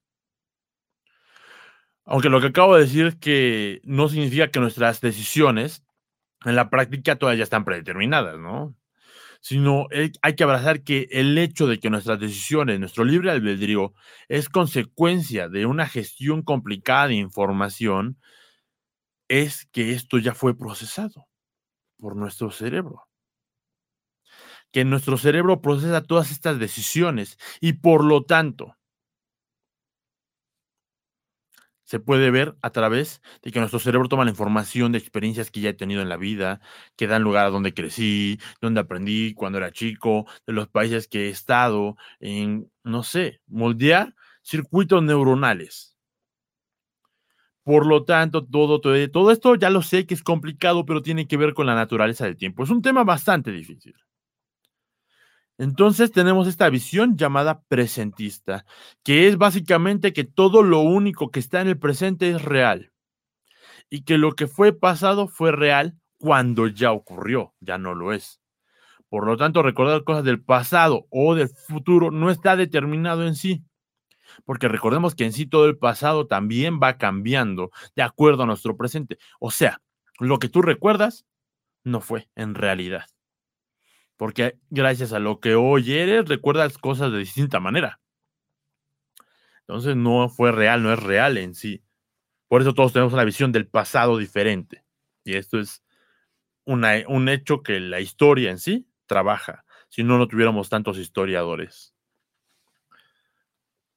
Aunque 2.06 2.30
lo 2.30 2.42
que 2.42 2.48
acabo 2.48 2.76
de 2.76 2.82
decir 2.82 3.06
es 3.08 3.16
que 3.16 3.82
no 3.84 4.10
significa 4.10 4.50
que 4.50 4.60
nuestras 4.60 5.02
decisiones 5.02 5.84
en 6.46 6.56
la 6.56 6.70
práctica 6.70 7.18
todavía 7.18 7.44
están 7.44 7.66
predeterminadas, 7.66 8.40
¿no? 8.40 8.76
Sino 9.42 9.88
hay 10.22 10.36
que 10.36 10.44
abrazar 10.44 10.84
que 10.84 11.08
el 11.12 11.38
hecho 11.38 11.68
de 11.68 11.80
que 11.80 11.90
nuestras 11.90 12.20
decisiones, 12.20 12.80
nuestro 12.80 13.06
libre 13.06 13.32
albedrío, 13.32 13.94
es 14.28 14.50
consecuencia 14.50 15.50
de 15.50 15.66
una 15.66 15.88
gestión 15.88 16.42
complicada 16.44 17.08
de 17.08 17.16
información, 17.16 18.18
es 19.30 19.66
que 19.72 19.94
esto 19.94 20.18
ya 20.18 20.34
fue 20.34 20.58
procesado 20.58 21.28
por 21.98 22.16
nuestro 22.16 22.52
cerebro. 22.52 23.08
Que 24.72 24.86
nuestro 24.86 25.18
cerebro 25.18 25.62
procesa 25.62 26.04
todas 26.04 26.32
estas 26.32 26.60
decisiones 26.60 27.38
y 27.60 27.74
por 27.74 28.04
lo 28.04 28.26
tanto 28.26 28.79
se 31.90 32.00
puede 32.00 32.30
ver 32.30 32.56
a 32.62 32.70
través 32.70 33.20
de 33.42 33.52
que 33.52 33.60
nuestro 33.60 33.80
cerebro 33.80 34.08
toma 34.08 34.24
la 34.24 34.30
información 34.30 34.92
de 34.92 35.00
experiencias 35.00 35.50
que 35.50 35.60
ya 35.60 35.72
he 35.72 35.74
tenido 35.74 36.04
en 36.04 36.10
la 36.10 36.18
vida, 36.18 36.62
que 36.96 37.08
dan 37.08 37.24
lugar 37.24 37.48
a 37.48 37.50
donde 37.50 37.74
crecí, 37.74 38.40
donde 38.62 38.82
aprendí 38.82 39.34
cuando 39.34 39.58
era 39.58 39.72
chico, 39.72 40.28
de 40.46 40.54
los 40.54 40.68
países 40.68 41.08
que 41.08 41.26
he 41.26 41.30
estado, 41.30 41.98
en, 42.20 42.72
no 42.84 43.02
sé, 43.02 43.42
moldear 43.48 44.14
circuitos 44.44 45.02
neuronales. 45.02 45.98
Por 47.64 47.88
lo 47.88 48.06
tanto, 48.06 48.46
todo, 48.46 48.82
todo, 48.82 49.10
todo 49.10 49.32
esto 49.32 49.56
ya 49.56 49.72
lo 49.72 49.82
sé 49.82 50.06
que 50.06 50.14
es 50.14 50.22
complicado, 50.22 50.86
pero 50.86 51.02
tiene 51.02 51.28
que 51.28 51.38
ver 51.38 51.56
con 51.56 51.66
la 51.66 51.74
naturaleza 51.74 52.26
del 52.26 52.38
tiempo. 52.38 52.64
Es 52.64 52.70
un 52.70 52.84
tema 52.84 53.04
bastante 53.04 53.52
difícil. 53.52 53.96
Entonces 55.60 56.12
tenemos 56.12 56.48
esta 56.48 56.70
visión 56.72 57.18
llamada 57.18 57.62
presentista, 57.68 58.66
que 59.04 59.28
es 59.28 59.38
básicamente 59.38 60.12
que 60.14 60.24
todo 60.24 60.64
lo 60.64 60.80
único 60.80 61.30
que 61.32 61.40
está 61.40 61.62
en 61.62 61.68
el 61.68 61.78
presente 61.80 62.32
es 62.32 62.42
real. 62.44 62.92
y 63.90 64.04
que 64.04 64.18
lo 64.18 64.34
que 64.34 64.48
fue 64.48 64.74
pasado 64.74 65.28
fue 65.28 65.52
real 65.52 65.96
cuando 66.18 66.68
ya 66.68 66.92
ocurrió, 66.92 67.54
ya 67.60 67.78
no 67.78 67.96
lo 67.96 68.14
es. 68.14 68.42
Por 69.10 69.26
lo 69.28 69.38
tanto, 69.38 69.64
recordar 69.64 70.04
cosas 70.04 70.24
del 70.26 70.44
pasado 70.44 71.08
o 71.12 71.36
del 71.36 71.50
futuro 71.50 72.12
no 72.12 72.32
está 72.32 72.56
determinado 72.58 73.28
en 73.28 73.36
sí, 73.36 73.64
porque 74.46 74.68
recordemos 74.70 75.16
que 75.16 75.26
en 75.26 75.34
sí 75.34 75.46
todo 75.48 75.68
el 75.68 75.78
pasado 75.78 76.28
también 76.28 76.80
va 76.82 76.98
cambiando 76.98 77.72
de 77.96 78.04
acuerdo 78.04 78.44
a 78.44 78.48
nuestro 78.48 78.78
presente. 78.78 79.18
O 79.40 79.52
sea, 79.52 79.82
lo 80.20 80.40
que 80.40 80.50
tú 80.50 80.62
recuerdas 80.62 81.26
no 81.86 82.02
fue 82.02 82.30
en 82.36 82.56
realidad. 82.56 83.06
Porque 84.20 84.60
gracias 84.70 85.14
a 85.14 85.20
lo 85.20 85.40
que 85.40 85.56
hoy 85.56 85.94
eres, 85.94 86.28
recuerdas 86.28 86.78
cosas 86.78 87.10
de 87.14 87.20
distinta 87.20 87.62
manera. 87.62 88.02
Entonces 89.62 89.96
no 89.96 90.28
fue 90.28 90.52
real, 90.52 90.84
no 90.84 90.92
es 90.92 91.02
real 91.02 91.38
en 91.38 91.56
sí. 91.56 91.86
Por 92.50 92.60
eso 92.60 92.74
todos 92.74 92.92
tenemos 92.92 93.14
una 93.14 93.24
visión 93.24 93.54
del 93.54 93.66
pasado 93.66 94.18
diferente. 94.18 94.84
Y 95.24 95.36
esto 95.36 95.58
es 95.58 95.86
un 96.66 97.30
hecho 97.30 97.64
que 97.64 97.80
la 97.80 98.02
historia 98.02 98.52
en 98.52 98.60
sí 98.60 98.90
trabaja. 99.06 99.64
Si 99.88 100.04
no, 100.04 100.18
no 100.18 100.28
tuviéramos 100.28 100.68
tantos 100.68 100.98
historiadores. 100.98 101.96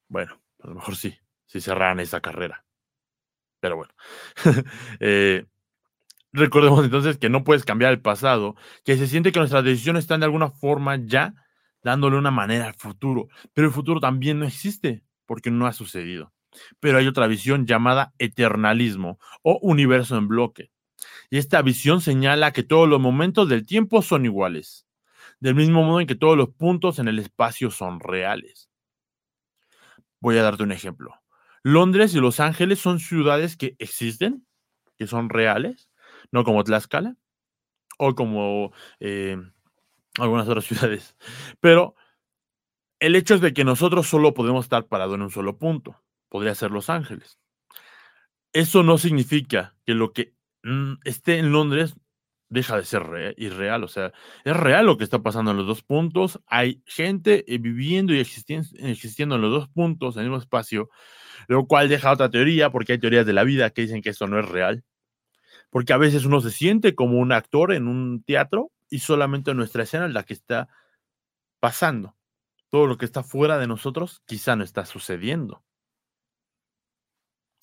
Bueno, 0.07 0.41
a 0.61 0.69
lo 0.69 0.76
mejor 0.76 0.95
sí, 0.95 1.19
si 1.47 1.61
cerraran 1.61 1.99
esa 1.99 2.21
carrera. 2.21 2.64
Pero 3.59 3.75
bueno. 3.75 3.93
eh, 5.00 5.47
Recordemos 6.33 6.85
entonces 6.85 7.19
que 7.19 7.29
no 7.29 7.45
puedes 7.45 7.65
cambiar 7.65 7.93
el 7.93 8.01
pasado, 8.01 8.57
que 8.85 8.97
se 8.97 9.07
siente 9.07 9.33
que 9.33 9.39
nuestras 9.39 9.65
decisiones 9.65 10.05
están 10.05 10.21
de 10.21 10.27
alguna 10.27 10.51
forma 10.51 10.97
ya 10.97 11.35
dándole 11.83 12.17
una 12.17 12.31
manera 12.31 12.67
al 12.67 12.75
futuro, 12.75 13.29
pero 13.53 13.67
el 13.67 13.75
futuro 13.75 14.01
también 14.01 14.39
no 14.39 14.47
existe 14.47 15.03
porque 15.27 15.51
no 15.51 15.67
ha 15.67 15.73
sucedido. 15.73 16.33
Pero 16.81 16.99
hay 16.99 17.07
otra 17.07 17.27
visión 17.27 17.67
llamada 17.67 18.15
eternalismo 18.19 19.19
o 19.43 19.59
universo 19.62 20.17
en 20.17 20.29
bloque. 20.29 20.71
Y 21.31 21.39
esta 21.39 21.61
visión 21.62 22.01
señala 22.01 22.53
que 22.53 22.62
todos 22.62 22.89
los 22.89 23.01
momentos 23.01 23.49
del 23.49 23.67
tiempo 23.67 24.03
son 24.03 24.25
iguales, 24.25 24.87
del 25.41 25.55
mismo 25.55 25.83
modo 25.83 26.01
en 26.01 26.07
que 26.07 26.15
todos 26.15 26.37
los 26.37 26.51
puntos 26.51 26.99
en 26.99 27.09
el 27.09 27.19
espacio 27.19 27.71
son 27.71 28.01
reales. 28.01 28.71
Voy 30.21 30.39
a 30.39 30.43
darte 30.43 30.62
un 30.62 30.73
ejemplo. 30.73 31.15
Londres 31.65 32.15
y 32.15 32.21
Los 32.21 32.39
Ángeles 32.39 32.79
son 32.79 33.01
ciudades 33.01 33.57
que 33.57 33.77
existen, 33.79 34.47
que 34.99 35.07
son 35.07 35.31
reales, 35.31 35.89
no 36.31 36.45
como 36.45 36.64
Tlaxcala 36.64 37.17
o 37.99 38.14
como 38.14 38.73
eh, 39.00 39.37
algunas 40.19 40.49
otras 40.49 40.64
ciudades. 40.67 41.17
Pero 41.61 41.95
el 43.00 43.17
hecho 43.17 43.35
es 43.35 43.41
de 43.41 43.52
que 43.52 43.64
nosotros 43.64 44.09
solo 44.09 44.35
podemos 44.35 44.64
estar 44.64 44.87
parados 44.87 45.14
en 45.14 45.23
un 45.23 45.31
solo 45.31 45.59
punto. 45.59 46.02
Podría 46.29 46.55
ser 46.55 46.71
Los 46.71 46.88
Ángeles. 46.88 47.38
Eso 48.52 48.83
no 48.83 48.99
significa 48.99 49.75
que 49.87 49.95
lo 49.95 50.12
que 50.12 50.35
mm, 50.62 50.95
esté 51.05 51.38
en 51.38 51.52
Londres 51.52 51.95
deja 52.49 52.76
de 52.76 52.85
ser 52.85 53.35
irreal. 53.38 53.83
O 53.83 53.88
sea, 53.88 54.12
es 54.45 54.57
real 54.57 54.87
lo 54.87 54.99
que 54.99 55.05
está 55.05 55.23
pasando 55.23 55.50
en 55.50 55.57
los 55.57 55.67
dos 55.67 55.83
puntos. 55.83 56.41
Hay 56.47 56.83
gente 56.87 57.45
eh, 57.52 57.59
viviendo 57.59 58.14
y 58.14 58.21
existiendo, 58.21 58.69
existiendo 58.79 59.37
en 59.37 59.41
los 59.41 59.50
dos 59.50 59.69
puntos, 59.69 60.17
en 60.17 60.23
el 60.23 60.29
mismo 60.29 60.43
espacio, 60.43 60.91
lo 61.49 61.67
cual 61.67 61.88
deja 61.88 62.12
otra 62.12 62.31
teoría, 62.31 62.71
porque 62.71 62.93
hay 62.93 62.99
teorías 62.99 63.26
de 63.26 63.33
la 63.33 63.45
vida 63.45 63.71
que 63.71 63.83
dicen 63.83 64.02
que 64.02 64.11
eso 64.11 64.26
no 64.26 64.38
es 64.38 64.49
real 64.49 64.85
porque 65.73 65.95
a 65.95 65.97
veces 65.97 66.26
uno 66.26 66.43
se 66.43 66.50
siente 66.50 66.95
como 66.95 67.19
un 67.19 67.33
actor 67.33 67.73
en 67.73 67.88
un 67.88 68.23
teatro 68.23 68.71
y 68.91 68.99
solamente 68.99 69.55
nuestra 69.55 69.85
escena 69.85 70.05
es 70.05 70.12
la 70.12 70.23
que 70.23 70.35
está 70.35 70.69
pasando. 71.61 72.14
Todo 72.69 72.87
lo 72.87 72.99
que 72.99 73.07
está 73.07 73.23
fuera 73.23 73.57
de 73.57 73.67
nosotros 73.67 74.23
quizá 74.26 74.55
no 74.55 74.64
está 74.64 74.85
sucediendo. 74.85 75.64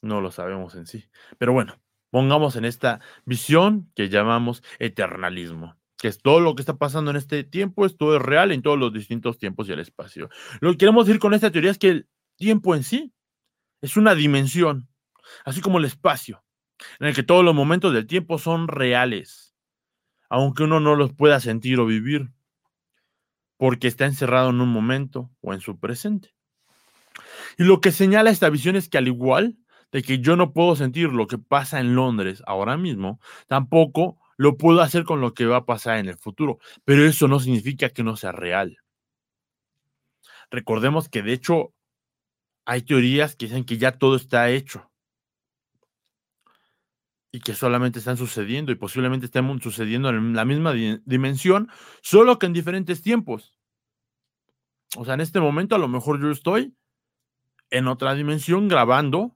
No 0.02 0.22
lo 0.22 0.32
sabemos 0.32 0.74
en 0.74 0.88
sí. 0.88 1.08
Pero 1.38 1.54
bueno, 1.54 1.80
pongamos 2.10 2.56
en 2.56 2.66
esta 2.66 3.00
visión 3.26 3.92
que 3.94 4.10
llamamos 4.10 4.64
eternalismo, 4.80 5.78
que 5.96 6.08
es 6.08 6.20
todo 6.20 6.40
lo 6.40 6.56
que 6.56 6.64
está 6.64 6.78
pasando 6.78 7.12
en 7.12 7.18
este 7.18 7.44
tiempo, 7.44 7.86
es 7.86 7.96
todo 7.96 8.16
es 8.16 8.24
real 8.24 8.52
en 8.52 8.64
todos 8.64 8.80
los 8.80 8.92
distintos 8.92 9.38
tiempos 9.38 9.70
y 9.70 9.74
el 9.74 9.80
espacio. 9.82 10.32
Lo 10.62 10.72
que 10.72 10.80
queremos 10.80 11.06
decir 11.06 11.20
con 11.20 11.36
esta 11.36 11.52
teoría 11.52 11.70
es 11.70 11.78
que 11.78 11.90
el 11.90 12.10
tiempo 12.38 12.74
en 12.74 12.82
sí 12.82 13.14
es 13.82 13.98
una 13.98 14.16
dimensión, 14.16 14.90
así 15.46 15.62
como 15.62 15.78
el 15.78 15.86
espacio 15.86 16.44
en 17.00 17.08
el 17.08 17.16
que 17.16 17.24
todos 17.24 17.44
los 17.44 17.56
momentos 17.56 17.94
del 17.94 18.08
tiempo 18.08 18.38
son 18.38 18.68
reales, 18.68 19.56
aunque 20.30 20.64
uno 20.64 20.80
no 20.80 20.96
los 20.96 21.14
pueda 21.14 21.40
sentir 21.40 21.80
o 21.80 21.86
vivir, 21.86 22.30
porque 23.58 23.88
está 23.88 24.06
encerrado 24.06 24.50
en 24.50 24.62
un 24.62 24.70
momento 24.70 25.30
o 25.42 25.54
en 25.54 25.60
su 25.60 25.80
presente. 25.80 26.34
Y 27.58 27.64
lo 27.64 27.82
que 27.82 27.92
señala 27.92 28.30
esta 28.30 28.50
visión 28.50 28.76
es 28.76 28.88
que 28.90 28.98
al 28.98 29.08
igual 29.08 29.58
de 29.92 30.02
que 30.02 30.20
yo 30.20 30.36
no 30.36 30.54
puedo 30.54 30.76
sentir 30.76 31.10
lo 31.10 31.28
que 31.28 31.38
pasa 31.38 31.80
en 31.80 31.96
Londres 31.96 32.44
ahora 32.46 32.78
mismo, 32.78 33.20
tampoco 33.48 34.20
lo 34.38 34.56
puedo 34.56 34.82
hacer 34.82 35.04
con 35.04 35.20
lo 35.20 35.34
que 35.34 35.46
va 35.46 35.58
a 35.58 35.66
pasar 35.66 35.98
en 35.98 36.08
el 36.08 36.18
futuro, 36.18 36.60
pero 36.86 37.06
eso 37.06 37.28
no 37.28 37.40
significa 37.40 37.90
que 37.90 38.04
no 38.04 38.16
sea 38.16 38.32
real. 38.32 38.78
Recordemos 40.52 41.10
que 41.10 41.22
de 41.22 41.34
hecho 41.34 41.74
hay 42.66 42.84
teorías 42.84 43.36
que 43.36 43.48
dicen 43.48 43.66
que 43.66 43.78
ya 43.78 43.98
todo 43.98 44.16
está 44.16 44.50
hecho 44.50 44.90
y 47.32 47.42
que 47.42 47.54
solamente 47.54 48.00
están 48.00 48.18
sucediendo 48.18 48.72
y 48.72 48.76
posiblemente 48.76 49.28
estén 49.28 49.62
sucediendo 49.62 50.10
en 50.10 50.34
la 50.34 50.46
misma 50.46 50.74
dimensión, 50.74 51.70
solo 52.02 52.40
que 52.40 52.48
en 52.48 52.54
diferentes 52.54 53.02
tiempos. 53.02 53.54
O 54.96 55.06
sea, 55.06 55.14
en 55.14 55.22
este 55.22 55.40
momento 55.40 55.76
a 55.76 55.80
lo 55.80 55.88
mejor 55.88 56.20
yo 56.20 56.32
estoy 56.32 56.76
en 57.70 57.88
otra 57.88 58.16
dimensión 58.16 58.68
grabando 58.68 59.36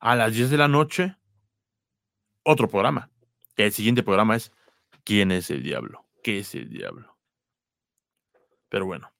a 0.00 0.16
las 0.16 0.34
10 0.34 0.50
de 0.50 0.56
la 0.58 0.68
noche 0.68 1.16
otro 2.44 2.68
programa. 2.68 3.10
El 3.56 3.72
siguiente 3.72 4.02
programa 4.02 4.36
es 4.36 4.52
¿Quién 5.04 5.32
es 5.32 5.50
el 5.50 5.62
diablo? 5.62 6.04
¿Qué 6.22 6.38
es 6.38 6.54
el 6.54 6.68
diablo? 6.68 7.16
Pero 8.68 8.86
bueno, 8.86 9.12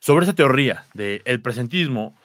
sobre 0.00 0.24
esa 0.24 0.34
teoría 0.34 0.86
del 0.94 1.22
el 1.24 1.42
presentismo, 1.42 2.18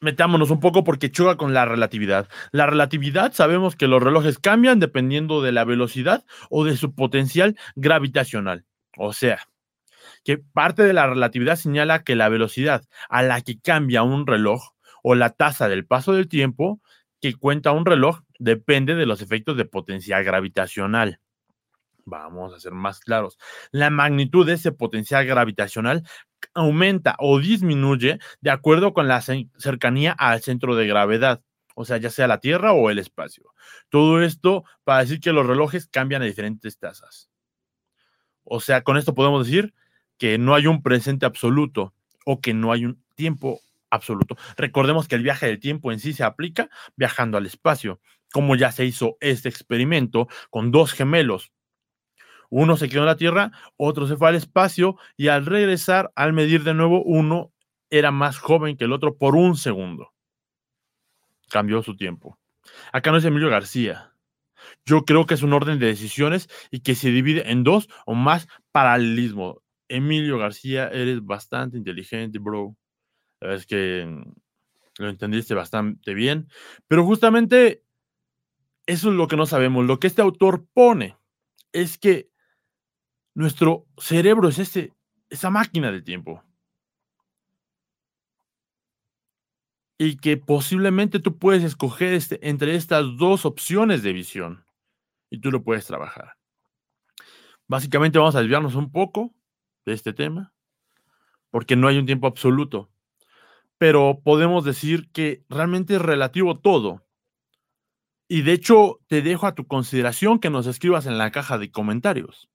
metámonos 0.00 0.50
un 0.50 0.60
poco 0.60 0.84
porque 0.84 1.10
choca 1.10 1.36
con 1.36 1.54
la 1.54 1.64
relatividad. 1.64 2.28
La 2.52 2.66
relatividad 2.66 3.32
sabemos 3.32 3.76
que 3.76 3.88
los 3.88 4.02
relojes 4.02 4.38
cambian 4.38 4.80
dependiendo 4.80 5.42
de 5.42 5.52
la 5.52 5.64
velocidad 5.64 6.24
o 6.50 6.64
de 6.64 6.76
su 6.76 6.94
potencial 6.94 7.56
gravitacional. 7.74 8.64
O 8.96 9.12
sea, 9.12 9.40
que 10.24 10.38
parte 10.38 10.82
de 10.82 10.92
la 10.92 11.06
relatividad 11.06 11.56
señala 11.56 12.02
que 12.02 12.16
la 12.16 12.28
velocidad 12.28 12.84
a 13.08 13.22
la 13.22 13.40
que 13.40 13.60
cambia 13.60 14.02
un 14.02 14.26
reloj 14.26 14.72
o 15.02 15.14
la 15.14 15.30
tasa 15.30 15.68
del 15.68 15.86
paso 15.86 16.12
del 16.12 16.28
tiempo 16.28 16.80
que 17.20 17.34
cuenta 17.34 17.72
un 17.72 17.86
reloj 17.86 18.20
depende 18.38 18.94
de 18.94 19.06
los 19.06 19.22
efectos 19.22 19.56
de 19.56 19.64
potencial 19.64 20.24
gravitacional. 20.24 21.20
Vamos 22.04 22.54
a 22.54 22.60
ser 22.60 22.72
más 22.72 23.00
claros. 23.00 23.36
La 23.72 23.90
magnitud 23.90 24.46
de 24.46 24.52
ese 24.54 24.70
potencial 24.70 25.26
gravitacional 25.26 26.04
aumenta 26.54 27.16
o 27.18 27.38
disminuye 27.38 28.18
de 28.40 28.50
acuerdo 28.50 28.92
con 28.92 29.08
la 29.08 29.20
cercanía 29.20 30.12
al 30.12 30.40
centro 30.42 30.76
de 30.76 30.86
gravedad, 30.86 31.42
o 31.74 31.84
sea, 31.84 31.98
ya 31.98 32.10
sea 32.10 32.26
la 32.26 32.40
Tierra 32.40 32.72
o 32.72 32.90
el 32.90 32.98
espacio. 32.98 33.52
Todo 33.88 34.22
esto 34.22 34.64
para 34.84 35.00
decir 35.00 35.20
que 35.20 35.32
los 35.32 35.46
relojes 35.46 35.86
cambian 35.86 36.22
a 36.22 36.26
diferentes 36.26 36.78
tasas. 36.78 37.30
O 38.44 38.60
sea, 38.60 38.82
con 38.82 38.96
esto 38.96 39.14
podemos 39.14 39.46
decir 39.46 39.74
que 40.18 40.38
no 40.38 40.54
hay 40.54 40.66
un 40.66 40.82
presente 40.82 41.26
absoluto 41.26 41.92
o 42.24 42.40
que 42.40 42.54
no 42.54 42.72
hay 42.72 42.86
un 42.86 43.02
tiempo 43.14 43.60
absoluto. 43.90 44.36
Recordemos 44.56 45.08
que 45.08 45.16
el 45.16 45.22
viaje 45.22 45.46
del 45.46 45.60
tiempo 45.60 45.92
en 45.92 46.00
sí 46.00 46.12
se 46.12 46.24
aplica 46.24 46.70
viajando 46.96 47.36
al 47.36 47.46
espacio, 47.46 48.00
como 48.32 48.56
ya 48.56 48.72
se 48.72 48.84
hizo 48.84 49.16
este 49.20 49.48
experimento 49.48 50.28
con 50.50 50.70
dos 50.70 50.92
gemelos 50.92 51.52
uno 52.58 52.78
se 52.78 52.88
quedó 52.88 53.00
en 53.00 53.06
la 53.06 53.16
Tierra, 53.16 53.52
otro 53.76 54.06
se 54.06 54.16
fue 54.16 54.30
al 54.30 54.34
espacio 54.34 54.96
y 55.18 55.28
al 55.28 55.44
regresar, 55.44 56.10
al 56.16 56.32
medir 56.32 56.64
de 56.64 56.72
nuevo, 56.72 57.02
uno 57.02 57.52
era 57.90 58.10
más 58.12 58.38
joven 58.38 58.78
que 58.78 58.84
el 58.84 58.92
otro 58.92 59.18
por 59.18 59.36
un 59.36 59.58
segundo. 59.58 60.14
Cambió 61.50 61.82
su 61.82 61.98
tiempo. 61.98 62.38
Acá 62.94 63.10
no 63.10 63.18
es 63.18 63.26
Emilio 63.26 63.50
García. 63.50 64.14
Yo 64.86 65.04
creo 65.04 65.26
que 65.26 65.34
es 65.34 65.42
un 65.42 65.52
orden 65.52 65.78
de 65.78 65.84
decisiones 65.84 66.48
y 66.70 66.80
que 66.80 66.94
se 66.94 67.10
divide 67.10 67.50
en 67.50 67.62
dos 67.62 67.90
o 68.06 68.14
más 68.14 68.48
paralelismos. 68.72 69.56
Emilio 69.88 70.38
García, 70.38 70.88
eres 70.88 71.22
bastante 71.22 71.76
inteligente, 71.76 72.38
bro. 72.38 72.74
Es 73.40 73.66
que 73.66 74.06
mm, 74.06 74.32
lo 75.02 75.10
entendiste 75.10 75.52
bastante 75.52 76.14
bien. 76.14 76.48
Pero 76.88 77.04
justamente 77.04 77.82
eso 78.86 79.10
es 79.10 79.14
lo 79.14 79.28
que 79.28 79.36
no 79.36 79.44
sabemos. 79.44 79.84
Lo 79.84 80.00
que 80.00 80.06
este 80.06 80.22
autor 80.22 80.66
pone 80.72 81.18
es 81.74 81.98
que 81.98 82.30
nuestro 83.36 83.86
cerebro 83.98 84.48
es 84.48 84.58
ese, 84.58 84.94
esa 85.28 85.50
máquina 85.50 85.92
del 85.92 86.02
tiempo. 86.02 86.42
Y 89.98 90.16
que 90.16 90.38
posiblemente 90.38 91.20
tú 91.20 91.36
puedes 91.36 91.62
escoger 91.62 92.14
este, 92.14 92.48
entre 92.48 92.74
estas 92.76 93.04
dos 93.18 93.44
opciones 93.44 94.02
de 94.02 94.14
visión 94.14 94.64
y 95.28 95.38
tú 95.40 95.50
lo 95.50 95.62
puedes 95.62 95.86
trabajar. 95.86 96.38
Básicamente 97.68 98.18
vamos 98.18 98.36
a 98.36 98.40
desviarnos 98.40 98.74
un 98.74 98.90
poco 98.90 99.34
de 99.84 99.92
este 99.92 100.14
tema 100.14 100.54
porque 101.50 101.76
no 101.76 101.88
hay 101.88 101.98
un 101.98 102.06
tiempo 102.06 102.26
absoluto. 102.26 102.90
Pero 103.76 104.22
podemos 104.24 104.64
decir 104.64 105.10
que 105.12 105.44
realmente 105.50 105.96
es 105.96 106.00
relativo 106.00 106.58
todo. 106.58 107.04
Y 108.28 108.42
de 108.42 108.52
hecho, 108.52 109.00
te 109.08 109.20
dejo 109.20 109.46
a 109.46 109.54
tu 109.54 109.66
consideración 109.66 110.38
que 110.38 110.48
nos 110.48 110.66
escribas 110.66 111.04
en 111.04 111.18
la 111.18 111.30
caja 111.30 111.58
de 111.58 111.70
comentarios 111.70 112.48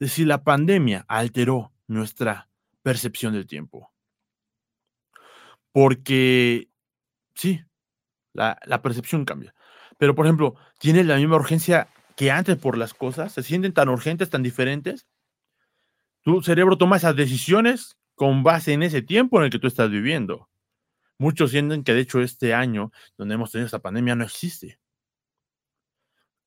de 0.00 0.08
si 0.08 0.24
la 0.24 0.42
pandemia 0.42 1.04
alteró 1.06 1.72
nuestra 1.86 2.48
percepción 2.82 3.34
del 3.34 3.46
tiempo. 3.46 3.92
Porque 5.70 6.68
sí, 7.34 7.62
la, 8.32 8.58
la 8.64 8.82
percepción 8.82 9.24
cambia. 9.24 9.54
Pero, 9.98 10.14
por 10.14 10.26
ejemplo, 10.26 10.56
¿tiene 10.78 11.04
la 11.04 11.16
misma 11.16 11.36
urgencia 11.36 11.88
que 12.16 12.30
antes 12.30 12.56
por 12.56 12.76
las 12.76 12.94
cosas? 12.94 13.32
¿Se 13.32 13.42
sienten 13.42 13.74
tan 13.74 13.88
urgentes, 13.88 14.30
tan 14.30 14.42
diferentes? 14.42 15.06
Tu 16.22 16.42
cerebro 16.42 16.76
toma 16.76 16.96
esas 16.96 17.14
decisiones 17.14 17.96
con 18.14 18.42
base 18.42 18.72
en 18.72 18.82
ese 18.82 19.02
tiempo 19.02 19.38
en 19.38 19.44
el 19.44 19.50
que 19.50 19.58
tú 19.58 19.66
estás 19.66 19.90
viviendo. 19.90 20.48
Muchos 21.18 21.50
sienten 21.50 21.84
que 21.84 21.92
de 21.92 22.00
hecho 22.00 22.20
este 22.20 22.54
año 22.54 22.92
donde 23.18 23.34
hemos 23.34 23.52
tenido 23.52 23.66
esta 23.66 23.78
pandemia 23.80 24.14
no 24.14 24.24
existe. 24.24 24.78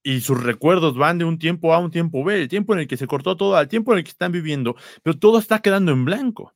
Y 0.04 0.22
sus 0.22 0.42
recuerdos 0.44 0.98
van 0.98 1.18
de 1.18 1.26
un 1.26 1.40
tiempo 1.40 1.74
A 1.74 1.78
a 1.78 1.80
un 1.80 1.92
tiempo 1.92 2.24
B, 2.24 2.42
el 2.42 2.50
tiempo 2.50 2.74
en 2.74 2.82
el 2.82 2.88
que 2.88 2.98
se 2.98 3.08
cortó 3.08 3.38
todo 3.38 3.56
al 3.56 3.70
tiempo 3.70 3.94
en 3.94 4.00
el 4.00 4.04
que 4.04 4.12
están 4.12 4.32
viviendo, 4.32 4.76
pero 5.02 5.18
todo 5.18 5.40
está 5.40 5.60
quedando 5.60 5.92
en 5.94 6.06
blanco. 6.06 6.54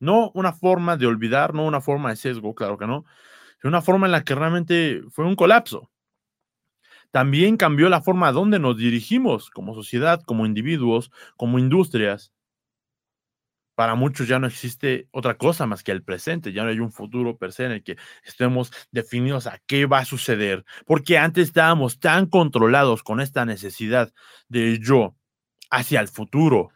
No 0.00 0.30
una 0.34 0.52
forma 0.52 0.96
de 0.96 1.06
olvidar, 1.06 1.54
no 1.54 1.66
una 1.66 1.80
forma 1.80 2.10
de 2.10 2.16
sesgo, 2.16 2.54
claro 2.54 2.78
que 2.78 2.86
no, 2.86 3.04
sino 3.60 3.70
una 3.70 3.82
forma 3.82 4.06
en 4.06 4.12
la 4.12 4.24
que 4.24 4.34
realmente 4.34 5.02
fue 5.10 5.26
un 5.26 5.36
colapso. 5.36 5.90
También 7.10 7.56
cambió 7.56 7.88
la 7.88 8.02
forma 8.02 8.32
donde 8.32 8.58
nos 8.58 8.76
dirigimos 8.76 9.50
como 9.50 9.74
sociedad, 9.74 10.22
como 10.24 10.46
individuos, 10.46 11.10
como 11.36 11.58
industrias 11.58 12.32
para 13.78 13.94
muchos 13.94 14.26
ya 14.26 14.40
no 14.40 14.48
existe 14.48 15.06
otra 15.12 15.36
cosa 15.36 15.64
más 15.64 15.84
que 15.84 15.92
el 15.92 16.02
presente, 16.02 16.52
ya 16.52 16.64
no 16.64 16.70
hay 16.70 16.80
un 16.80 16.90
futuro 16.90 17.38
per 17.38 17.52
se 17.52 17.64
en 17.64 17.70
el 17.70 17.84
que 17.84 17.96
estemos 18.24 18.72
definidos 18.90 19.46
a 19.46 19.60
qué 19.68 19.86
va 19.86 19.98
a 19.98 20.04
suceder, 20.04 20.64
porque 20.84 21.16
antes 21.16 21.46
estábamos 21.46 22.00
tan 22.00 22.26
controlados 22.26 23.04
con 23.04 23.20
esta 23.20 23.44
necesidad 23.44 24.12
de 24.48 24.80
yo 24.80 25.14
hacia 25.70 26.00
el 26.00 26.08
futuro. 26.08 26.70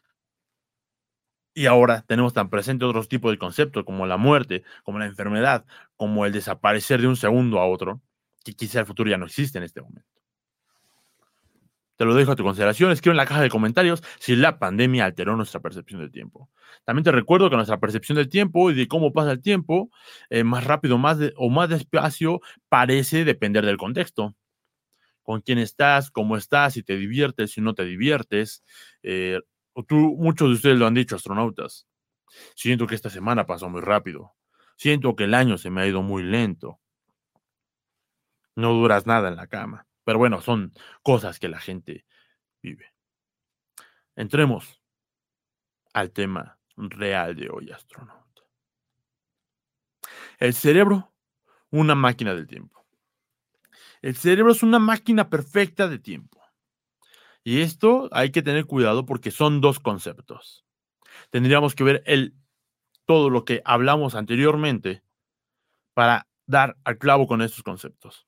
Y 1.55 1.67
ahora 1.67 2.05
tenemos 2.07 2.35
tan 2.35 2.49
presente 2.49 2.85
otros 2.85 3.09
tipos 3.09 3.33
de 3.33 3.39
conceptos 3.39 3.83
como 3.85 4.07
la 4.07 4.17
muerte, 4.17 4.63
como 4.85 5.01
la 5.01 5.07
enfermedad, 5.07 5.65
como 5.97 6.25
el 6.25 6.33
desaparecer 6.33 7.01
de 7.01 7.09
un 7.09 7.17
segundo 7.17 7.59
a 7.59 7.67
otro, 7.67 8.01
que 8.45 8.55
quizá 8.55 8.79
el 8.79 8.87
futuro 8.87 9.11
ya 9.11 9.19
no 9.19 9.27
existe 9.27 9.59
en 9.59 9.65
este 9.65 9.83
momento. 9.83 10.12
Te 12.03 12.07
lo 12.07 12.17
dejo 12.17 12.33
a 12.33 12.35
tu 12.35 12.43
consideración. 12.43 12.91
Escribe 12.91 13.13
en 13.13 13.19
la 13.19 13.27
caja 13.27 13.43
de 13.43 13.49
comentarios 13.49 14.03
si 14.19 14.35
la 14.35 14.59
pandemia 14.59 15.05
alteró 15.05 15.37
nuestra 15.37 15.61
percepción 15.61 16.01
del 16.01 16.11
tiempo. 16.11 16.51
También 16.85 17.05
te 17.05 17.13
recuerdo 17.13 17.49
que 17.49 17.55
nuestra 17.55 17.79
percepción 17.79 18.17
del 18.17 18.29
tiempo 18.29 18.73
y 18.73 18.75
de 18.75 18.89
cómo 18.89 19.13
pasa 19.13 19.31
el 19.31 19.41
tiempo, 19.41 19.89
eh, 20.29 20.43
más 20.43 20.65
rápido 20.65 20.97
o 20.97 21.49
más 21.49 21.69
despacio, 21.69 22.41
parece 22.69 23.25
depender 23.25 23.65
del 23.65 23.77
contexto. 23.77 24.35
Con 25.23 25.43
quién 25.43 25.59
estás, 25.59 26.11
cómo 26.11 26.37
estás, 26.37 26.73
si 26.73 26.83
te 26.83 26.97
diviertes, 26.97 27.53
si 27.53 27.61
no 27.61 27.73
te 27.73 27.85
diviertes. 27.85 28.65
Eh, 29.05 29.39
tú, 29.87 30.17
muchos 30.19 30.49
de 30.49 30.55
ustedes 30.55 30.79
lo 30.79 30.89
han 30.89 30.95
dicho, 30.95 31.15
astronautas. 31.15 31.87
Siento 32.57 32.89
que 32.89 32.97
esta 32.97 33.11
semana 33.11 33.47
pasó 33.47 33.69
muy 33.69 33.81
rápido. 33.81 34.33
Siento 34.77 35.15
que 35.15 35.23
el 35.23 35.35
año 35.35 35.57
se 35.57 35.71
me 35.71 35.83
ha 35.83 35.87
ido 35.87 36.03
muy 36.03 36.25
lento. 36.25 36.81
No 38.57 38.73
duras 38.73 39.07
nada 39.07 39.29
en 39.29 39.37
la 39.37 39.47
cama. 39.47 39.87
Pero 40.05 40.19
bueno, 40.19 40.41
son 40.41 40.73
cosas 41.03 41.39
que 41.39 41.49
la 41.49 41.61
gente 41.61 42.05
vive. 42.63 42.93
Entremos 44.17 44.83
al 45.93 46.11
tema 46.11 46.59
real 46.77 47.37
de 47.37 47.51
hoy, 47.51 47.71
astronauta. 47.71 48.43
El 50.39 50.55
cerebro, 50.55 51.13
una 51.71 51.95
máquina 51.95 52.35
del 52.35 52.47
tiempo. 52.47 52.85
El 54.01 54.17
cerebro 54.17 54.53
es 54.53 54.63
una 54.63 54.79
máquina 54.79 55.31
perfecta 55.31 55.88
de 55.88 55.99
tiempo. 55.99 56.41
Y 57.45 57.61
esto 57.61 58.09
hay 58.12 58.31
que 58.31 58.43
tener 58.43 58.67
cuidado 58.67 59.07
porque 59.07 59.31
son 59.31 59.61
dos 59.61 59.81
conceptos. 59.81 60.65
Tendríamos 61.31 61.75
que 61.75 61.85
ver 61.85 62.03
el, 62.07 62.35
todo 63.05 63.31
lo 63.31 63.45
que 63.45 63.62
hablamos 63.65 64.15
anteriormente 64.15 65.03
para 65.95 66.29
dar 66.47 66.77
al 66.85 66.99
clavo 66.99 67.27
con 67.27 67.43
estos 67.43 67.62
conceptos. 67.62 68.27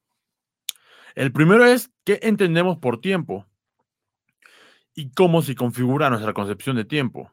El 1.14 1.32
primero 1.32 1.64
es 1.64 1.90
qué 2.04 2.18
entendemos 2.22 2.78
por 2.78 3.00
tiempo 3.00 3.46
y 4.94 5.10
cómo 5.10 5.42
se 5.42 5.54
configura 5.54 6.10
nuestra 6.10 6.32
concepción 6.32 6.76
de 6.76 6.84
tiempo. 6.84 7.32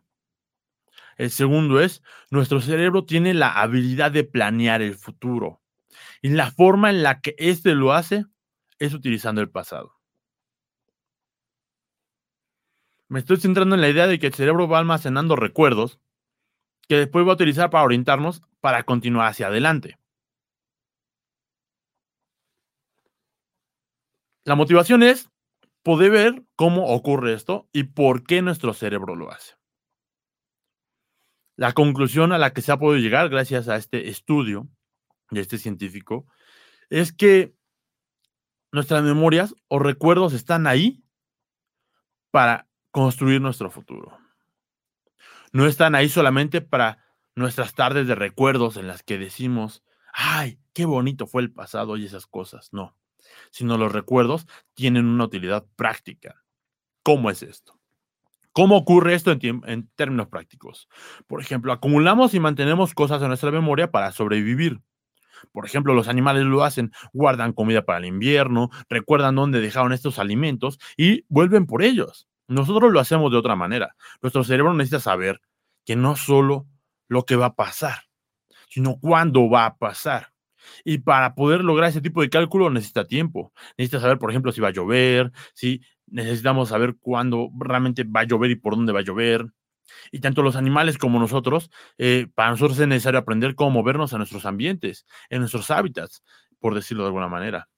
El 1.18 1.32
segundo 1.32 1.80
es, 1.80 2.02
nuestro 2.30 2.62
cerebro 2.62 3.06
tiene 3.06 3.34
la 3.34 3.50
habilidad 3.50 4.12
de 4.12 4.24
planear 4.24 4.82
el 4.82 4.96
futuro 4.96 5.62
y 6.22 6.30
la 6.30 6.52
forma 6.52 6.90
en 6.90 7.04
la 7.04 7.22
que 7.22 7.36
éste 7.38 7.76
lo 7.76 7.94
hace 7.94 8.26
es 8.80 8.94
utilizando 8.94 9.42
el 9.42 9.50
pasado. 9.50 9.96
Me 13.08 13.20
estoy 13.20 13.38
centrando 13.38 13.76
en 13.76 13.82
la 13.82 13.90
idea 13.90 14.08
de 14.08 14.20
que 14.20 14.28
el 14.28 14.34
cerebro 14.34 14.68
va 14.68 14.80
almacenando 14.80 15.36
recuerdos 15.36 16.00
que 16.88 16.96
después 16.98 17.26
va 17.26 17.32
a 17.32 17.36
utilizar 17.36 17.70
para 17.70 17.84
orientarnos 17.84 18.42
para 18.62 18.84
continuar 18.84 19.28
hacia 19.28 19.48
adelante. 19.48 20.01
La 24.44 24.56
motivación 24.56 25.04
es 25.04 25.30
poder 25.84 26.12
ver 26.12 26.44
cómo 26.56 26.88
ocurre 26.88 27.34
esto 27.34 27.70
y 27.72 27.84
por 27.84 28.24
qué 28.24 28.42
nuestro 28.42 28.74
cerebro 28.74 29.16
lo 29.16 29.32
hace. 29.32 29.56
La 31.56 31.74
conclusión 31.74 32.32
a 32.32 32.40
la 32.40 32.52
que 32.52 32.62
se 32.62 32.72
ha 32.72 32.78
podido 32.78 33.04
llegar 33.04 33.30
gracias 33.30 33.68
a 33.68 33.76
este 33.76 34.10
estudio 34.10 34.68
de 35.30 35.42
este 35.42 35.60
científico 35.60 36.26
es 36.90 37.14
que 37.14 37.54
nuestras 38.72 39.04
memorias 39.04 39.54
o 39.68 39.78
recuerdos 39.78 40.34
están 40.34 40.66
ahí 40.66 41.04
para 42.32 42.68
construir 42.90 43.42
nuestro 43.42 43.70
futuro. 43.70 44.18
No 45.52 45.68
están 45.68 45.94
ahí 45.94 46.10
solamente 46.10 46.62
para 46.62 47.06
nuestras 47.36 47.76
tardes 47.76 48.08
de 48.08 48.16
recuerdos 48.16 48.76
en 48.78 48.88
las 48.88 49.04
que 49.04 49.20
decimos, 49.20 49.84
ay, 50.14 50.60
qué 50.74 50.86
bonito 50.86 51.28
fue 51.28 51.44
el 51.44 51.54
pasado 51.54 51.96
y 51.96 52.06
esas 52.06 52.26
cosas. 52.26 52.70
No 52.72 52.98
sino 53.52 53.78
los 53.78 53.92
recuerdos 53.92 54.48
tienen 54.74 55.06
una 55.06 55.26
utilidad 55.26 55.66
práctica. 55.76 56.44
¿Cómo 57.04 57.30
es 57.30 57.44
esto? 57.44 57.80
¿Cómo 58.54 58.76
ocurre 58.76 59.14
esto 59.14 59.32
en, 59.32 59.90
términos 59.96 60.28
prácticos? 60.28 60.90
Por 61.28 61.42
ejemplo, 61.42 61.72
acumulamos 61.72 62.34
y 62.34 62.40
mantenemos 62.40 62.94
cosas 62.94 63.22
en 63.22 63.30
nuestra 63.30 63.52
memoria 63.52 63.92
para 63.92 64.12
sobrevivir. 64.12 64.82
Por 65.54 65.66
ejemplo, 65.66 65.94
los 65.94 66.08
animales 66.08 66.44
lo 66.44 66.64
hacen, 66.64 66.92
guardan 67.14 67.54
comida 67.54 67.84
para 67.84 68.00
el 68.00 68.06
invierno, 68.06 68.70
recuerdan 68.90 69.36
dónde 69.36 69.62
dejaron 69.62 69.94
estos 69.94 70.20
alimentos 70.20 70.80
y 70.98 71.26
vuelven 71.30 71.66
por 71.66 71.82
ellos. 71.82 72.28
Nosotros 72.48 72.92
lo 72.92 73.00
hacemos 73.00 73.32
de 73.32 73.38
otra 73.38 73.56
manera. 73.56 73.96
Nuestro 74.22 74.44
cerebro 74.44 74.74
necesita 74.74 75.00
saber 75.00 75.42
que 75.86 75.96
no 75.96 76.16
solo 76.16 76.68
lo 77.08 77.24
que 77.26 77.38
va 77.38 77.48
a 77.48 77.56
pasar, 77.56 78.04
sino 78.70 79.00
cuándo 79.00 79.50
va 79.50 79.66
a 79.66 79.78
pasar. 79.78 80.34
Y 80.84 81.00
para 81.00 81.36
poder 81.36 81.64
lograr 81.64 81.90
ese 81.90 82.02
tipo 82.02 82.22
de 82.22 82.30
cálculo 82.30 82.70
necesita 82.70 83.06
tiempo. 83.06 83.54
Necesita 83.78 84.00
saber, 84.00 84.18
por 84.18 84.30
ejemplo, 84.30 84.52
si 84.52 84.62
va 84.62 84.70
a 84.70 84.72
llover, 84.72 85.32
si 85.54 85.82
necesitamos 86.08 86.70
saber 86.70 86.96
cuándo 87.00 87.50
realmente 87.58 88.04
va 88.04 88.22
a 88.22 88.26
llover 88.26 88.52
y 88.52 88.56
por 88.56 88.76
dónde 88.76 88.94
va 88.94 89.00
a 89.00 89.04
llover. 89.04 89.48
Y 90.12 90.20
tanto 90.20 90.42
los 90.42 90.56
animales 90.56 90.98
como 90.98 91.20
nosotros, 91.20 91.70
eh, 91.98 92.28
para 92.34 92.52
nosotros 92.52 92.80
es 92.80 92.88
necesario 92.88 93.20
aprender 93.20 93.56
cómo 93.56 93.72
movernos 93.72 94.14
en 94.14 94.20
nuestros 94.20 94.46
ambientes, 94.46 95.06
en 95.30 95.40
nuestros 95.40 95.70
hábitats, 95.72 96.24
por 96.60 96.76
decirlo 96.76 97.04
de 97.04 97.08
alguna 97.08 97.28
manera. 97.28 97.70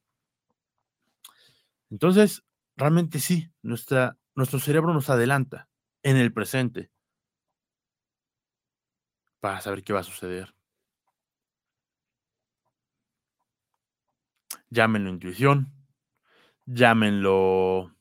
Entonces, 1.90 2.44
realmente 2.76 3.20
sí, 3.20 3.50
nuestra, 3.62 4.18
nuestro 4.36 4.60
cerebro 4.60 4.94
nos 4.94 5.10
adelanta 5.10 5.70
en 6.04 6.18
el 6.18 6.34
presente 6.34 6.90
para 9.40 9.62
saber 9.62 9.84
qué 9.84 9.94
va 9.94 10.00
a 10.00 10.04
suceder. 10.04 10.54
Llámenlo 14.74 15.10
intuición, 15.10 15.72
llámenlo 16.66 17.96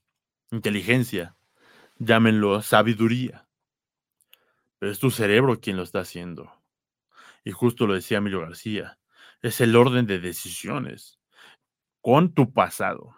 inteligencia, 0.50 1.36
llámenlo 1.98 2.62
sabiduría. 2.62 3.46
Pero 4.78 4.90
es 4.90 4.98
tu 4.98 5.10
cerebro 5.10 5.60
quien 5.60 5.76
lo 5.76 5.82
está 5.82 6.00
haciendo. 6.00 6.50
Y 7.44 7.52
justo 7.52 7.86
lo 7.86 7.94
decía 7.94 8.18
Emilio 8.18 8.40
García, 8.40 8.98
es 9.42 9.60
el 9.60 9.76
orden 9.76 10.06
de 10.06 10.18
decisiones 10.18 11.20
con 12.00 12.32
tu 12.32 12.52
pasado. 12.52 13.14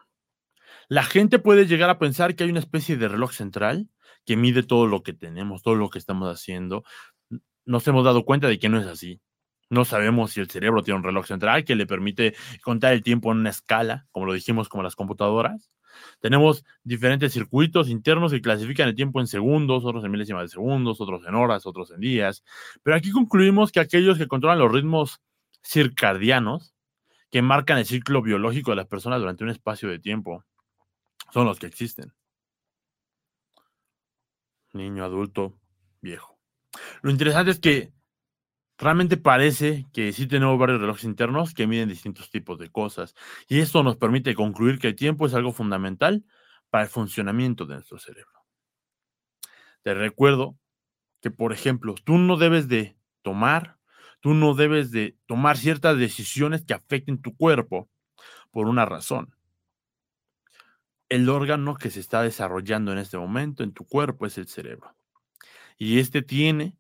La 0.88 1.04
gente 1.04 1.38
puede 1.38 1.66
llegar 1.66 1.90
a 1.90 1.98
pensar 1.98 2.34
que 2.34 2.44
hay 2.44 2.50
una 2.50 2.60
especie 2.60 2.96
de 2.96 3.08
reloj 3.08 3.32
central 3.32 3.88
que 4.26 4.36
mide 4.36 4.62
todo 4.62 4.86
lo 4.86 5.02
que 5.02 5.12
tenemos, 5.12 5.62
todo 5.62 5.76
lo 5.76 5.90
que 5.90 5.98
estamos 5.98 6.30
haciendo. 6.30 6.84
Nos 7.64 7.86
hemos 7.88 8.04
dado 8.04 8.24
cuenta 8.24 8.48
de 8.48 8.58
que 8.58 8.68
no 8.68 8.78
es 8.80 8.86
así. 8.86 9.20
No 9.70 9.85
sabemos 9.85 10.33
si 10.33 10.40
el 10.40 10.50
cerebro 10.50 10.83
tiene 10.83 10.98
un 10.98 11.05
reloj 11.05 11.27
central 11.27 11.64
que 11.64 11.74
le 11.74 11.87
permite 11.87 12.35
contar 12.62 12.92
el 12.92 13.03
tiempo 13.03 13.33
en 13.33 13.38
una 13.38 13.50
escala, 13.50 14.07
como 14.11 14.27
lo 14.27 14.33
dijimos, 14.33 14.68
como 14.68 14.83
las 14.83 14.96
computadoras. 14.96 15.70
Tenemos 16.20 16.64
diferentes 16.83 17.33
circuitos 17.33 17.88
internos 17.88 18.33
que 18.33 18.40
clasifican 18.40 18.88
el 18.88 18.94
tiempo 18.94 19.20
en 19.20 19.27
segundos, 19.27 19.85
otros 19.85 20.05
en 20.05 20.11
milésimas 20.11 20.42
de 20.42 20.48
segundos, 20.48 21.00
otros 21.00 21.24
en 21.27 21.35
horas, 21.35 21.66
otros 21.66 21.90
en 21.92 22.00
días. 22.00 22.44
Pero 22.83 22.96
aquí 22.96 23.11
concluimos 23.11 23.72
que 23.72 23.81
aquellos 23.81 24.18
que 24.18 24.27
controlan 24.27 24.59
los 24.59 24.72
ritmos 24.72 25.20
circadianos, 25.62 26.74
que 27.31 27.42
marcan 27.42 27.79
el 27.79 27.87
ciclo 27.87 28.22
biológico 28.22 28.70
de 28.70 28.77
las 28.77 28.87
personas 28.87 29.20
durante 29.20 29.44
un 29.44 29.50
espacio 29.50 29.88
de 29.88 29.98
tiempo 29.98 30.44
son 31.33 31.46
los 31.46 31.59
que 31.59 31.66
existen. 31.66 32.12
Niño, 34.72 35.05
adulto, 35.05 35.59
viejo. 36.00 36.38
Lo 37.03 37.11
interesante 37.11 37.50
es 37.53 37.61
que 37.61 37.92
realmente 38.78 39.16
parece 39.16 39.87
que 39.92 40.12
sí 40.12 40.26
tenemos 40.26 40.58
varios 40.58 40.80
relojes 40.80 41.04
internos 41.04 41.54
que 41.54 41.66
miden 41.66 41.88
distintos 41.88 42.30
tipos 42.30 42.58
de 42.58 42.70
cosas. 42.70 43.14
Y 43.48 43.60
esto 43.60 43.82
nos 43.82 43.96
permite 43.96 44.34
concluir 44.34 44.78
que 44.78 44.88
el 44.88 44.96
tiempo 44.96 45.26
es 45.26 45.34
algo 45.34 45.52
fundamental 45.52 46.24
para 46.70 46.84
el 46.84 46.90
funcionamiento 46.90 47.66
de 47.66 47.74
nuestro 47.74 47.98
cerebro. 47.98 48.44
Te 49.82 49.94
recuerdo 49.94 50.58
que, 51.20 51.30
por 51.30 51.52
ejemplo, 51.52 51.94
tú 52.02 52.18
no 52.18 52.37
debes 52.37 52.68
de 52.68 52.96
tomar, 53.22 53.78
tú 54.20 54.34
no 54.34 54.54
debes 54.54 54.90
de 54.90 55.16
tomar 55.26 55.56
ciertas 55.56 55.98
decisiones 55.98 56.64
que 56.64 56.74
afecten 56.74 57.20
tu 57.20 57.37
cuerpo 57.37 57.88
por 58.50 58.66
una 58.66 58.87
razón. 58.87 59.34
El 61.08 61.28
órgano 61.28 61.76
que 61.76 61.90
se 61.90 62.00
está 62.00 62.22
desarrollando 62.22 62.92
en 62.92 62.98
este 62.98 63.18
momento 63.18 63.62
en 63.62 63.72
tu 63.72 63.84
cuerpo 63.84 64.26
es 64.26 64.38
el 64.38 64.48
cerebro. 64.48 64.96
Y 65.76 65.98
este 65.98 66.22
tiene 66.22 66.76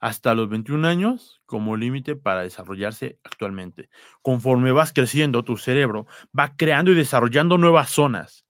hasta 0.00 0.34
los 0.34 0.48
21 0.48 0.86
años 0.86 1.42
como 1.46 1.76
límite 1.76 2.16
para 2.16 2.42
desarrollarse 2.42 3.18
actualmente. 3.24 3.88
Conforme 4.22 4.72
vas 4.72 4.92
creciendo, 4.92 5.44
tu 5.44 5.56
cerebro 5.56 6.06
va 6.38 6.56
creando 6.56 6.92
y 6.92 6.94
desarrollando 6.94 7.58
nuevas 7.58 7.90
zonas, 7.90 8.46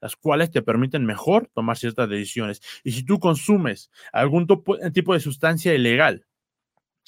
las 0.00 0.16
cuales 0.16 0.50
te 0.50 0.62
permiten 0.62 1.04
mejor 1.04 1.50
tomar 1.54 1.76
ciertas 1.76 2.08
decisiones. 2.08 2.62
Y 2.84 2.92
si 2.92 3.04
tú 3.04 3.20
consumes 3.20 3.90
algún 4.12 4.46
tipo 4.92 5.14
de 5.14 5.20
sustancia 5.20 5.74
ilegal, 5.74 6.26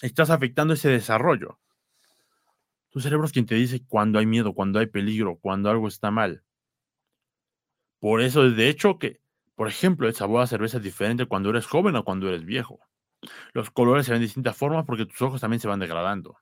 estás 0.02 0.30
afectando 0.30 0.74
ese 0.74 0.88
desarrollo. 0.90 1.58
Tu 2.90 3.00
cerebro 3.00 3.26
es 3.26 3.32
quien 3.32 3.46
te 3.46 3.56
dice 3.56 3.82
cuando 3.86 4.18
hay 4.18 4.26
miedo, 4.26 4.52
cuando 4.54 4.78
hay 4.78 4.86
peligro, 4.86 5.38
cuando 5.40 5.70
algo 5.70 5.88
está 5.88 6.10
mal. 6.10 6.44
Por 7.98 8.20
eso, 8.20 8.48
de 8.48 8.68
hecho, 8.68 8.98
que, 8.98 9.20
por 9.54 9.66
ejemplo, 9.66 10.06
el 10.06 10.14
sabor 10.14 10.42
a 10.42 10.46
cerveza 10.46 10.76
es 10.76 10.82
diferente 10.82 11.26
cuando 11.26 11.50
eres 11.50 11.66
joven 11.66 11.96
o 11.96 12.04
cuando 12.04 12.28
eres 12.28 12.44
viejo. 12.44 12.78
Los 13.52 13.70
colores 13.70 14.06
se 14.06 14.12
ven 14.12 14.20
de 14.20 14.26
distintas 14.26 14.56
formas 14.56 14.84
porque 14.84 15.06
tus 15.06 15.20
ojos 15.22 15.40
también 15.40 15.60
se 15.60 15.68
van 15.68 15.80
degradando. 15.80 16.36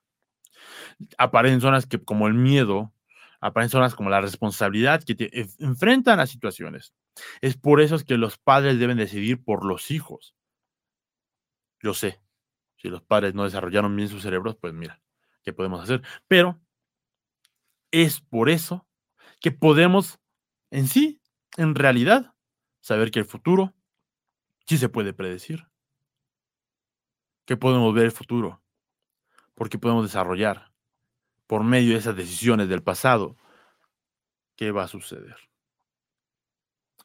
Aparecen 1.17 1.61
zonas 1.61 1.85
que, 1.85 2.03
como 2.03 2.27
el 2.27 2.33
miedo, 2.33 2.93
aparecen 3.39 3.71
zonas 3.71 3.95
como 3.95 4.09
la 4.09 4.21
responsabilidad 4.21 5.03
que 5.03 5.15
te 5.15 5.47
enfrentan 5.59 6.19
a 6.19 6.27
situaciones. 6.27 6.93
Es 7.41 7.57
por 7.57 7.81
eso 7.81 7.97
que 7.99 8.17
los 8.17 8.37
padres 8.37 8.79
deben 8.79 8.97
decidir 8.97 9.43
por 9.43 9.65
los 9.65 9.91
hijos. 9.91 10.35
Yo 11.81 11.93
sé, 11.93 12.21
si 12.77 12.89
los 12.89 13.01
padres 13.01 13.33
no 13.33 13.43
desarrollaron 13.43 13.95
bien 13.95 14.09
sus 14.09 14.23
cerebros, 14.23 14.55
pues 14.55 14.73
mira, 14.73 15.01
¿qué 15.43 15.53
podemos 15.53 15.81
hacer? 15.81 16.01
Pero 16.27 16.59
es 17.91 18.21
por 18.21 18.49
eso 18.49 18.87
que 19.39 19.51
podemos 19.51 20.19
en 20.71 20.87
sí, 20.87 21.21
en 21.55 21.75
realidad, 21.75 22.33
saber 22.81 23.11
que 23.11 23.19
el 23.19 23.25
futuro 23.25 23.73
sí 24.65 24.77
se 24.77 24.89
puede 24.89 25.13
predecir 25.13 25.67
que 27.45 27.57
podemos 27.57 27.93
ver 27.93 28.05
el 28.05 28.11
futuro, 28.11 28.61
porque 29.55 29.77
podemos 29.77 30.03
desarrollar 30.03 30.71
por 31.47 31.63
medio 31.63 31.93
de 31.93 31.99
esas 31.99 32.15
decisiones 32.15 32.69
del 32.69 32.83
pasado 32.83 33.35
qué 34.55 34.71
va 34.71 34.83
a 34.83 34.87
suceder 34.87 35.37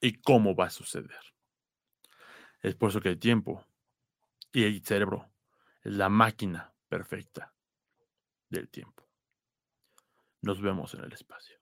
y 0.01 0.15
cómo 0.21 0.55
va 0.55 0.67
a 0.67 0.71
suceder. 0.71 1.21
Es 2.63 2.75
por 2.75 2.91
eso 2.91 3.01
que 3.01 3.11
el 3.11 3.19
tiempo 3.19 3.65
y 4.53 4.65
el 4.65 4.85
cerebro 4.85 5.31
es 5.83 5.93
la 5.93 6.09
máquina 6.09 6.73
perfecta 6.89 7.53
del 8.49 8.69
tiempo. 8.69 9.07
Nos 10.41 10.61
vemos 10.61 10.95
en 10.95 11.05
el 11.05 11.13
espacio. 11.13 11.58